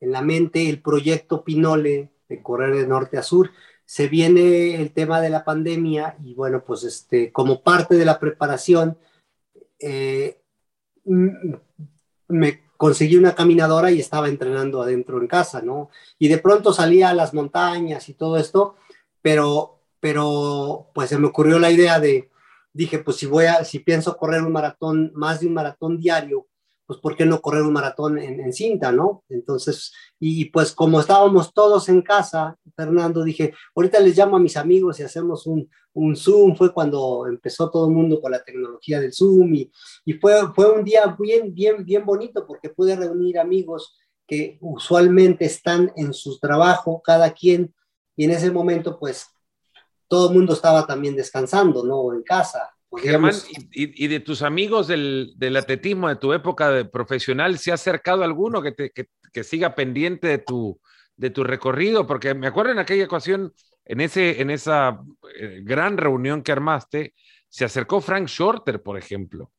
[0.00, 3.50] en la mente, el proyecto Pinole de correr de norte a sur.
[3.84, 8.20] Se viene el tema de la pandemia y bueno, pues este, como parte de la
[8.20, 8.98] preparación,
[9.80, 10.40] eh,
[12.28, 15.90] me conseguí una caminadora y estaba entrenando adentro en casa, ¿no?
[16.18, 18.76] Y de pronto salía a las montañas y todo esto
[19.22, 22.30] pero, pero pues se me ocurrió la idea de,
[22.72, 26.46] dije, pues si voy si pienso correr un maratón, más de un maratón diario,
[26.90, 29.22] pues ¿por qué no correr un maratón en, cinta, no?
[29.28, 34.56] Entonces, y pues como estábamos todos en casa, Fernando, dije, ahorita les llamo a mis
[34.56, 38.98] amigos y hacemos un, un Zoom, fue cuando empezó todo el mundo con la tecnología
[38.98, 39.70] del Zoom y,
[40.04, 45.44] y fue, fue un día bien, bien, bien bonito porque pude reunir amigos que usualmente
[45.44, 47.72] están en su trabajo, cada quien
[48.16, 49.26] y en ese momento, pues,
[50.08, 52.12] todo el mundo estaba también descansando, ¿no?
[52.12, 52.70] En casa.
[52.98, 53.32] Germán,
[53.70, 58.24] y, de tus amigos del, del, atletismo, de tu época de profesional, ¿se ha acercado
[58.24, 60.80] alguno que, te, que, que, siga pendiente de tu,
[61.16, 62.06] de tu recorrido?
[62.06, 65.00] Porque me acuerdo en aquella ocasión, en, ese, en esa
[65.38, 67.14] eh, gran reunión que armaste,
[67.48, 69.52] se acercó Frank Shorter, por ejemplo.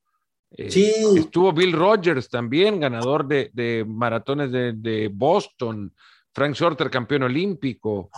[0.50, 0.92] Eh, sí.
[1.16, 5.94] Estuvo Bill Rogers también, ganador de, de maratones de, de, Boston.
[6.34, 8.10] Frank Shorter, campeón olímpico.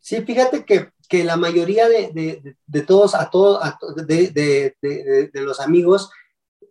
[0.00, 3.60] Sí, fíjate que, que la mayoría de, de, de, todos, a todos,
[4.06, 4.30] de,
[4.80, 6.10] de, los amigos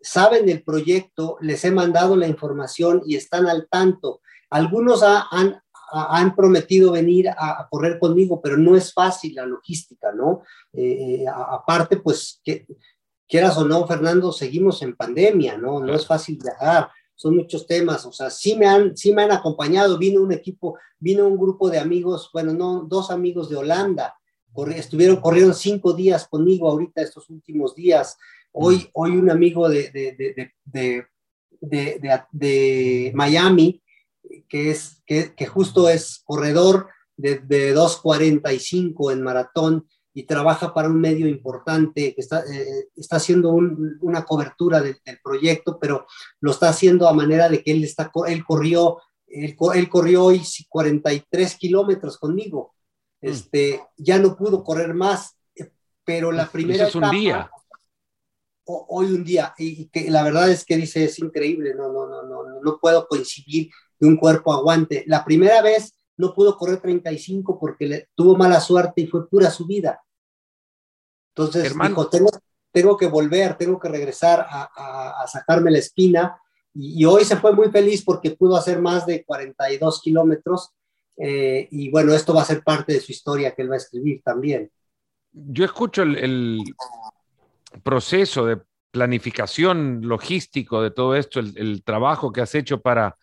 [0.01, 4.21] saben del proyecto, les he mandado la información y están al tanto.
[4.49, 5.61] Algunos han,
[5.91, 10.43] han prometido venir a, correr conmigo, pero no es fácil la logística, ¿no?
[10.73, 12.65] Eh, eh, aparte, pues, que,
[13.27, 15.79] quieras o no, Fernando, seguimos en pandemia, ¿no?
[15.79, 16.89] No es fácil viajar
[17.19, 20.77] son muchos temas, o sea, sí me han, sí me han acompañado, vino un equipo,
[20.97, 24.15] vino un grupo de amigos, bueno, no, dos amigos de Holanda,
[24.73, 28.17] estuvieron, corrieron cinco días conmigo ahorita estos últimos días,
[28.53, 28.87] hoy, mm.
[28.93, 31.05] hoy un amigo de, de, de,
[31.59, 33.83] de, de Miami,
[34.47, 40.99] que, es, que, que justo es corredor de, 2.45 en maratón, y trabaja para un
[40.99, 46.07] medio importante que está, eh, está haciendo una cobertura del proyecto, pero
[46.39, 51.55] lo está haciendo a manera de que él, está, él corrió, él, corrió hoy 43
[51.55, 52.73] kilómetros conmigo.
[53.21, 53.27] Mm.
[53.27, 55.71] Este, ya no pudo correr más, eh,
[56.03, 57.49] pero la primera es un día.
[58.65, 62.23] hoy un día, y, que la verdad es que dice, es increíble, no, no, no,
[62.23, 63.69] no, no puedo coincidir
[63.99, 65.03] que un cuerpo aguante.
[65.05, 69.49] La primera vez no pudo correr 35 porque le, tuvo mala suerte y fue pura
[69.49, 70.03] subida.
[71.33, 72.29] Entonces dijo, tengo,
[72.73, 76.37] tengo, que volver, tengo que regresar a, a, sacarme la espina.
[76.73, 80.71] Y, hoy se fue muy feliz porque pudo hacer más de 42 kilómetros.
[81.15, 83.77] Eh, y bueno, esto va a ser parte de su historia que él va a
[83.77, 84.69] escribir también.
[85.31, 86.63] Yo escucho el, el
[87.81, 88.59] proceso de
[88.91, 93.17] planificación logístico de todo esto, el, el trabajo que has hecho para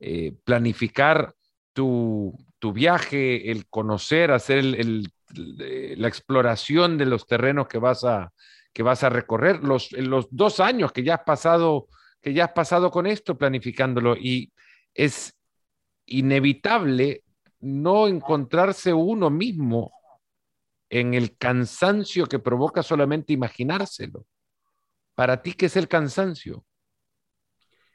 [0.00, 1.34] eh, planificar
[1.78, 8.32] tu, viaje, el conocer, hacer la exploración de los terrenos que vas a,
[8.72, 11.86] que vas a recorrer, los, los dos años que ya has pasado,
[12.20, 14.52] que ya has pasado con esto planificándolo y
[14.92, 15.36] es
[16.06, 17.22] inevitable
[17.60, 19.92] no encontrarse uno mismo
[20.90, 24.26] en el cansancio que provoca solamente imaginárselo.
[25.14, 26.64] Para ti, ¿qué es el cansancio?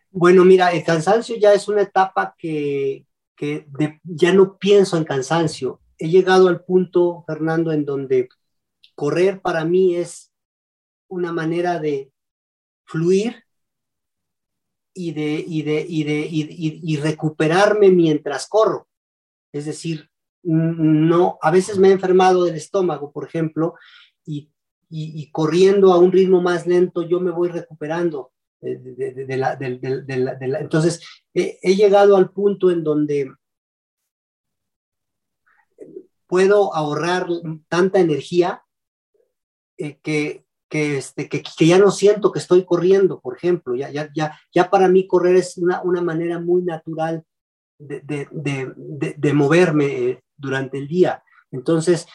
[0.10, 3.06] Bueno, mira, el cansancio ya es una etapa que,
[4.04, 5.82] ya no pienso en cansancio.
[5.98, 8.30] He llegado al punto, Fernando, en donde
[8.96, 10.32] correr para mí es
[11.08, 12.12] una manera de
[12.86, 13.44] fluir
[14.94, 18.88] y de, y de, y de y, recuperarme mientras corro.
[19.52, 20.10] Es decir,
[20.44, 23.76] no, a veces me he enfermado del estómago, por ejemplo,
[24.26, 24.50] y,
[25.32, 28.33] corriendo a un ritmo más lento yo me voy recuperando
[30.60, 31.02] entonces,
[31.34, 33.32] he, llegado al punto en donde
[36.28, 37.28] puedo ahorrar
[37.68, 38.64] tanta energía
[39.78, 43.76] eh, que, que, este, que, ya no siento que estoy corriendo, por ejemplo.
[43.76, 44.10] Ya, ya,
[44.54, 47.24] ya, para mí correr es una, una manera muy natural
[47.78, 51.24] de, de, moverme eh, durante el día.
[51.52, 52.08] Entonces,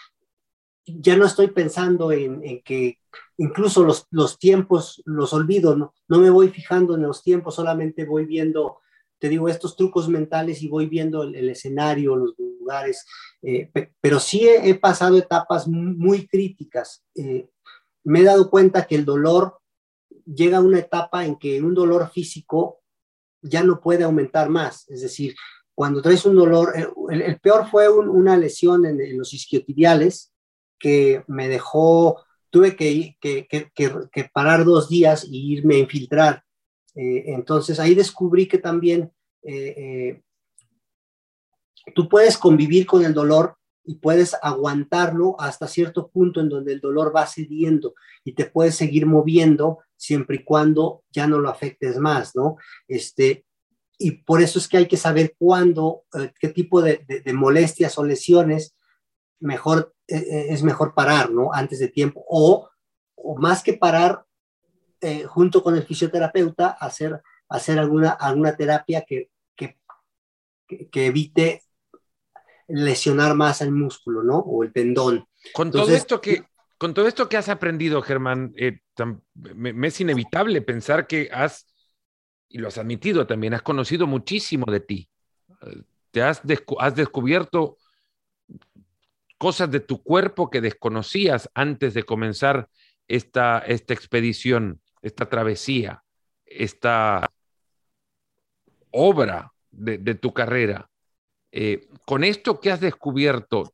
[0.99, 2.99] ya no estoy pensando en, que
[3.37, 5.95] incluso los, los, tiempos los olvido, ¿no?
[6.09, 8.79] no me voy fijando en los tiempos, solamente voy viendo,
[9.19, 13.07] te digo, estos trucos mentales y voy viendo el, escenario, los lugares,
[13.43, 13.71] eh,
[14.01, 17.05] pero sí he, pasado etapas muy críticas.
[17.15, 17.49] Eh,
[18.05, 19.59] me he dado cuenta que el dolor
[20.25, 22.81] llega a una etapa en que un dolor físico
[23.43, 25.35] ya no puede aumentar más, es decir,
[25.75, 30.33] cuando traes un dolor, eh, el, peor fue una lesión en, en los isquiotibiales,
[30.79, 36.45] que me dejó, tuve que, que, parar dos días y irme a infiltrar.
[36.95, 39.13] Eh, entonces ahí descubrí que también
[39.43, 40.23] eh, eh,
[41.95, 46.81] tú puedes convivir con el dolor y puedes aguantarlo hasta cierto punto en donde el
[46.81, 51.99] dolor va cediendo y te puedes seguir moviendo siempre y cuando ya no lo afectes
[51.99, 52.57] más, ¿no?
[52.87, 53.47] Este,
[53.99, 56.05] y por eso es que hay que saber cuándo,
[56.39, 58.78] qué tipo de, de molestias o lesiones
[59.41, 61.53] mejor, e, e, es mejor parar, ¿no?
[61.53, 62.25] Antes de tiempo.
[62.29, 62.71] O,
[63.39, 64.25] más que parar,
[65.01, 69.77] eh, junto con el fisioterapeuta, hacer, hacer alguna, alguna terapia que, que,
[70.91, 71.63] que, evite
[72.69, 74.39] lesionar más el músculo, ¿no?
[74.39, 75.27] O el tendón.
[75.53, 76.45] Con todo esto que,
[76.79, 78.81] con todo esto que has aprendido, Germán, eh,
[79.35, 81.67] me, es inevitable pensar que has,
[82.49, 85.11] y lo has admitido también, has conocido muchísimo de ti.
[85.63, 85.83] Eh,
[86.13, 86.41] te has,
[86.79, 87.77] has descubierto
[89.39, 92.69] cosas de tu cuerpo que desconocías antes de comenzar
[93.07, 96.03] esta, esta expedición, esta travesía,
[96.45, 97.31] esta
[98.91, 100.91] obra de, tu carrera.
[101.53, 103.73] Eh, con esto que has descubierto,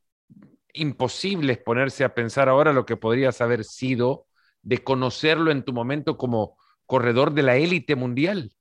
[0.75, 4.27] imposible es ponerse a pensar ahora lo que podrías haber sido
[4.63, 8.53] de conocerlo en tu momento como corredor de la élite mundial.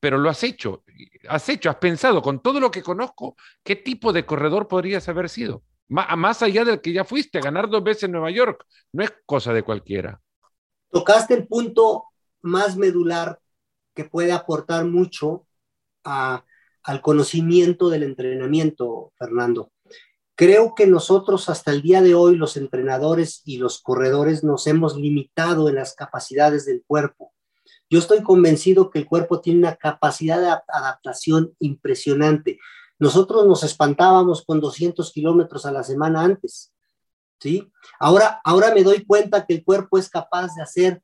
[0.00, 0.84] Pero lo has hecho,
[1.28, 5.28] has hecho, has pensado con todo lo que conozco, ¿qué tipo de corredor podrías haber
[5.28, 5.62] sido?
[5.90, 9.52] Más allá del que ya fuiste, ganar dos veces en Nueva York, no es cosa
[9.52, 10.20] de cualquiera.
[10.90, 12.04] Tocaste el punto
[12.42, 13.38] más medular
[13.94, 15.46] que puede aportar mucho
[16.04, 19.72] al conocimiento del entrenamiento, Fernando.
[20.34, 24.96] Creo que nosotros hasta el día de hoy, los entrenadores y los corredores, nos hemos
[24.96, 27.34] limitado en las capacidades del cuerpo.
[27.90, 32.58] Yo estoy convencido que el cuerpo tiene una capacidad de adaptación impresionante.
[33.00, 36.70] Nosotros nos espantábamos con 200 kilómetros a la semana antes,
[37.40, 37.72] ¿sí?
[37.98, 41.02] Ahora, ahora me doy cuenta que el cuerpo es capaz de hacer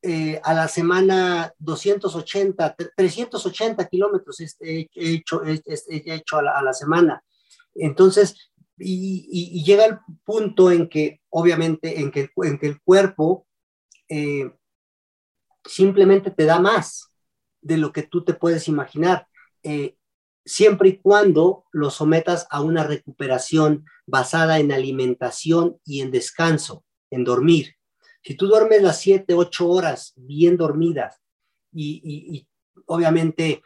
[0.00, 7.22] eh, a la semana 280, 380 kilómetros he hecho, hecho a, la, semana.
[7.74, 13.46] Entonces, y, llega el punto en que, obviamente, en que, en que el cuerpo
[14.08, 14.50] eh,
[15.66, 17.10] simplemente te da más
[17.60, 19.26] de lo que tú te puedes imaginar.
[19.62, 19.96] Eh,
[20.46, 27.24] siempre y cuando lo sometas a una recuperación basada en alimentación y en descanso, en
[27.24, 27.74] dormir.
[28.22, 31.20] Si tú duermes las 7, 8 horas bien dormidas
[31.72, 32.46] y,
[32.86, 33.62] obviamente,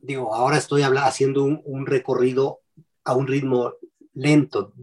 [0.00, 2.60] digo, ahora estoy haciendo un, recorrido
[3.04, 3.74] a un ritmo
[4.14, 4.74] lento,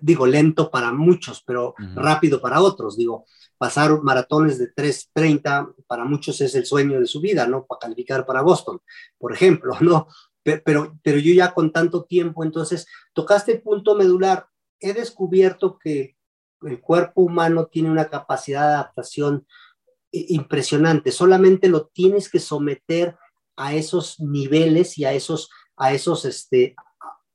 [0.00, 3.26] digo lento para muchos, pero rápido para otros, digo,
[3.58, 7.66] pasar maratones de 3.30 para muchos es el sueño de su vida, ¿no?
[7.66, 8.80] Para calificar para Boston,
[9.18, 10.08] por ejemplo, ¿no?
[10.42, 14.46] Pero, pero yo ya con tanto tiempo, entonces, tocaste el punto medular,
[14.78, 16.16] he descubierto que
[16.62, 19.46] el cuerpo humano tiene una capacidad de adaptación
[20.12, 23.16] impresionante, solamente lo tienes que someter
[23.56, 26.74] a esos niveles y a esos, a esos, este,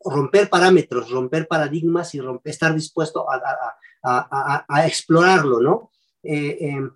[0.04, 3.42] romper parámetros, romper paradigmas y romper, estar dispuesto a,
[4.04, 5.92] a, a, explorarlo, ¿no?
[6.24, 6.92] Eh, em,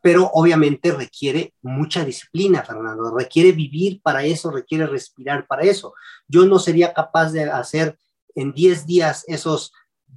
[0.00, 5.94] pero obviamente requiere mucha disciplina, Fernando, requiere vivir para eso, requiere respirar para eso.
[6.28, 7.98] Yo no sería capaz de hacer
[8.34, 9.72] en 10 días esos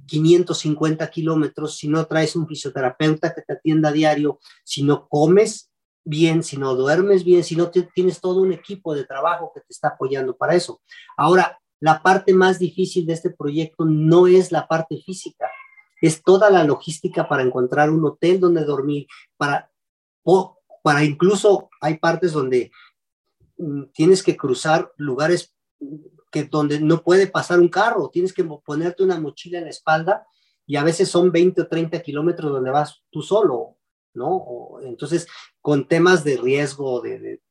[0.06, 5.70] 550 kilómetros, si no traes un fisioterapeuta que te atienda a diario, si no comes
[6.04, 9.72] bien, si no duermes bien, si no tienes todo un equipo de trabajo que te
[9.72, 10.80] está apoyando para eso.
[11.16, 15.48] Ahora, la parte más difícil de este proyecto no es la parte física,
[16.00, 19.06] es toda la logística para encontrar un hotel donde dormir,
[19.36, 19.70] para,
[20.82, 22.70] para incluso hay partes donde
[23.58, 25.54] mm, tienes que cruzar lugares
[26.30, 30.26] que donde no puede pasar un carro, tienes que ponerte una mochila en la espalda
[30.66, 33.78] y a veces son 20 o 30 kilómetros donde vas tú solo,
[34.14, 34.78] ¿no?
[34.82, 35.26] entonces,
[35.60, 37.42] con temas de riesgo, de, de,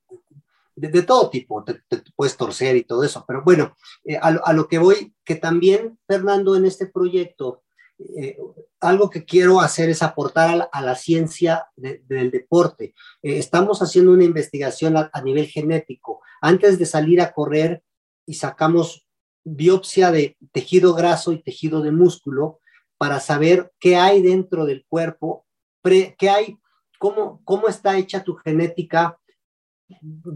[1.06, 1.82] todo tipo, te,
[2.16, 3.76] puedes torcer y todo eso, pero bueno,
[4.06, 7.64] eh, a, lo que voy, que también, Fernando, en este proyecto,
[8.00, 8.38] eh,
[8.80, 12.94] algo que quiero hacer es aportar a la, ciencia del deporte.
[13.24, 16.22] Eh, estamos haciendo una investigación a, nivel genético.
[16.42, 17.84] Antes de salir a correr,
[18.28, 19.08] y sacamos
[19.46, 22.60] biopsia de tejido graso y tejido de músculo
[22.98, 25.46] para saber qué hay dentro del cuerpo,
[25.82, 26.58] qué hay,
[27.00, 29.18] cómo, cómo está hecha tu genética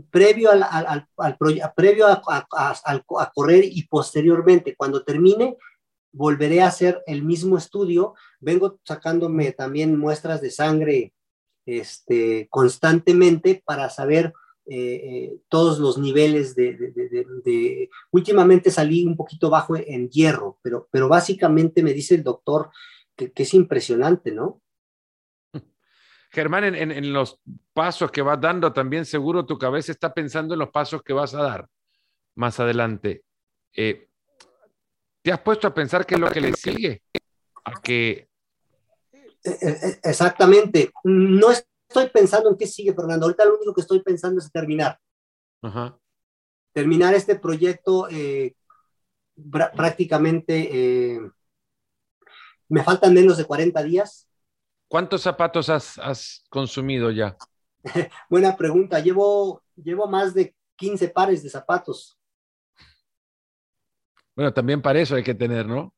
[0.10, 1.38] previo, al, al, al,
[1.76, 2.22] previo a,
[2.52, 4.76] a, correr y posteriormente.
[4.76, 5.58] Cuando termine,
[6.12, 8.14] volveré a hacer el mismo estudio.
[8.39, 11.14] Vengo sacándome también muestras de sangre
[11.66, 14.34] este, constantemente para saber
[14.68, 21.10] eh, eh, todos los niveles de, Últimamente salí un poquito bajo en hierro, pero, pero
[21.10, 22.70] básicamente me dice el doctor
[23.16, 24.62] que, es impresionante, ¿no?
[26.32, 27.40] Germán, en, los
[27.74, 31.34] pasos que vas dando, también seguro tu cabeza está pensando en los pasos que vas
[31.34, 31.68] a dar
[32.36, 33.24] más adelante.
[33.76, 34.08] Eh,
[35.22, 37.04] ¿Te has puesto a pensar qué es lo que le sigue?
[37.66, 38.28] A que...
[40.04, 40.92] Exactamente.
[41.04, 43.26] No es estoy pensando en qué sigue, Fernando.
[43.26, 44.98] Ahorita lo único que estoy pensando es terminar.
[46.74, 48.56] Terminar este proyecto eh,
[49.76, 50.70] prácticamente.
[50.72, 51.20] Eh,
[52.70, 54.28] me faltan menos de 40 días.
[54.92, 57.38] ¿Cuántos zapatos has, consumido ya?
[58.30, 59.00] Buena pregunta.
[59.00, 62.20] Llevo, llevo más de 15 pares de zapatos.
[64.36, 65.94] Bueno, también para eso hay que tener, ¿no?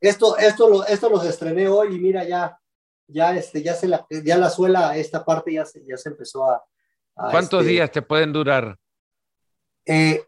[0.00, 2.58] esto, esto, esto los estrené hoy y mira, ya,
[3.06, 6.50] ya, este, ya, se la, ya la suela, esta parte ya se, ya se empezó
[6.50, 6.64] a...
[7.14, 8.76] ¿Cuántos este, días te pueden durar?
[9.86, 10.26] Eh,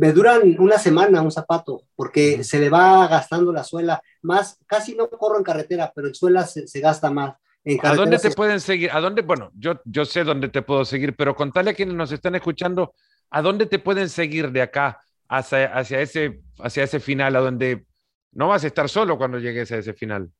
[0.00, 4.02] me duran una semana un zapato, porque se le va gastando la suela.
[4.22, 7.34] Más, casi no corro en carretera, pero en suela se, gasta más.
[7.82, 8.90] ¿A dónde te pueden seguir?
[8.92, 9.20] ¿A dónde?
[9.20, 12.94] Bueno, yo, yo sé dónde te puedo seguir, pero contale a quienes nos están escuchando,
[13.28, 17.84] ¿a dónde te pueden seguir de acá hacia, hacia, ese, hacia ese final, a donde
[18.32, 20.32] no vas a estar solo cuando llegues a ese final?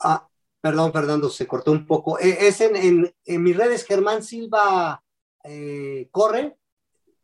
[0.00, 0.26] Ah,
[0.62, 2.18] perdón, Fernando, se cortó un poco.
[2.18, 5.02] Eh, es en, mis redes Germán Silva
[5.44, 6.57] eh, corre,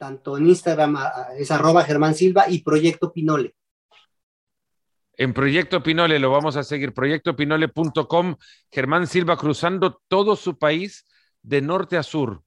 [0.04, 0.98] tanto en Instagram
[1.38, 3.54] es arroba Germán Silva y Proyecto Pinole.
[5.16, 8.36] En Proyecto Pinole lo vamos a seguir, proyectopinole.com,
[8.70, 11.06] Germán Silva cruzando todo su país
[11.40, 12.42] de norte a sur,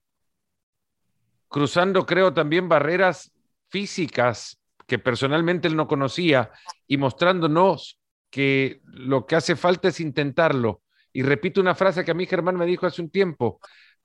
[1.48, 3.32] cruzando creo también barreras
[3.70, 6.52] físicas que personalmente él no conocía
[6.86, 7.98] y mostrándonos
[8.30, 10.82] que lo que hace falta es intentarlo.
[11.12, 13.58] Y repito una frase que a mí Germán me dijo hace un tiempo,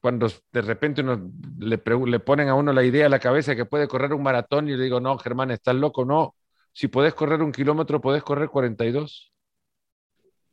[0.03, 3.63] cuando de repente uno le, le ponen a uno la idea a la cabeza que
[3.63, 6.35] puede correr un maratón y le digo, no, Germán, estás loco, no.
[6.73, 9.33] Si puedes correr un kilómetro, puedes correr 42.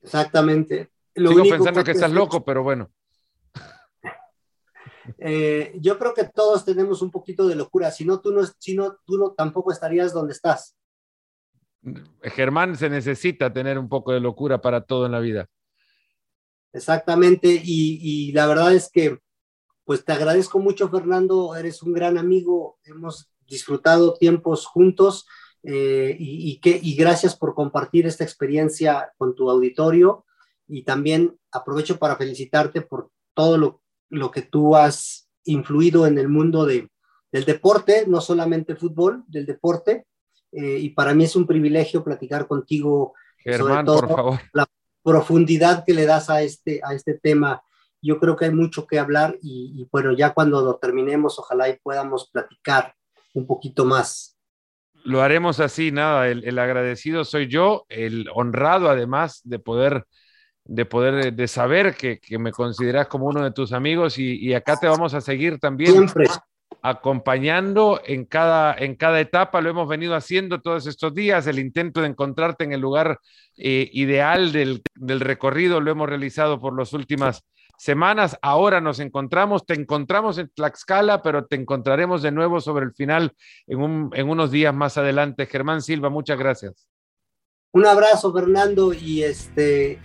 [0.03, 0.93] Exactamente.
[1.17, 2.93] Sigo pensando que estás loco, pero bueno.
[5.19, 8.77] Eh, yo creo que todos tenemos un poquito de locura, si no, tú no, si
[8.77, 10.77] no, tú no tampoco estarías donde estás.
[12.23, 15.49] Germán se necesita tener un poco de locura para todo en la vida.
[16.73, 19.19] Exactamente, y, la verdad es que,
[19.91, 25.27] pues te agradezco mucho, Fernando, eres un gran amigo, hemos disfrutado tiempos juntos
[25.65, 30.25] eh, y, que, y gracias por compartir esta experiencia con tu auditorio
[30.69, 33.81] y también aprovecho para felicitarte por todo lo
[34.11, 36.91] lo que tú has influido en el mundo de,
[37.33, 40.05] del deporte, no solamente fútbol, del deporte.
[40.53, 44.41] Eh, y para mí es un privilegio platicar contigo Germán, sobre por favor.
[44.53, 44.67] la
[45.03, 47.63] profundidad que le das a este, a este tema.
[48.03, 51.79] Yo creo que hay mucho que hablar y, bueno, ya cuando lo terminemos, ojalá y
[51.79, 52.95] podamos platicar
[53.35, 54.39] un poquito más.
[55.05, 60.07] Lo haremos así, nada, el, el agradecido soy yo, el honrado además de poder
[60.71, 64.87] de poder, de saber que, me consideras como uno de tus amigos y, acá te
[64.87, 65.93] vamos a seguir también.
[65.93, 66.27] Siempre.
[66.83, 72.01] Acompañando en cada, en cada etapa, lo hemos venido haciendo todos estos días, el intento
[72.01, 73.19] de encontrarte en el lugar
[73.57, 74.81] eh, ideal del,
[75.21, 77.43] recorrido lo hemos realizado por las últimas
[77.81, 78.39] semanas.
[78.43, 83.33] Ahora nos encontramos, te encontramos en Tlaxcala, pero te encontraremos de nuevo sobre el final
[83.67, 85.47] en, en unos días más adelante.
[85.47, 86.87] Germán Silva, muchas gracias.
[87.73, 89.99] Un abrazo, Fernando, y este,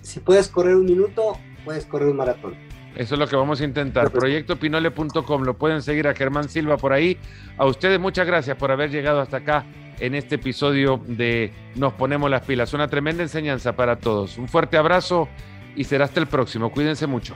[0.00, 2.54] si puedes correr un minuto, puedes correr un maratón.
[2.94, 4.12] Eso es lo que vamos a intentar.
[4.12, 7.18] Proyectopinole.com, lo pueden seguir a Germán Silva por ahí.
[7.58, 9.64] A ustedes muchas gracias por haber llegado hasta acá
[9.98, 12.74] en este episodio de Nos ponemos las pilas.
[12.74, 14.38] Una tremenda enseñanza para todos.
[14.38, 15.28] Un fuerte abrazo
[15.76, 16.70] y será hasta el próximo.
[16.70, 17.34] Cuídense mucho.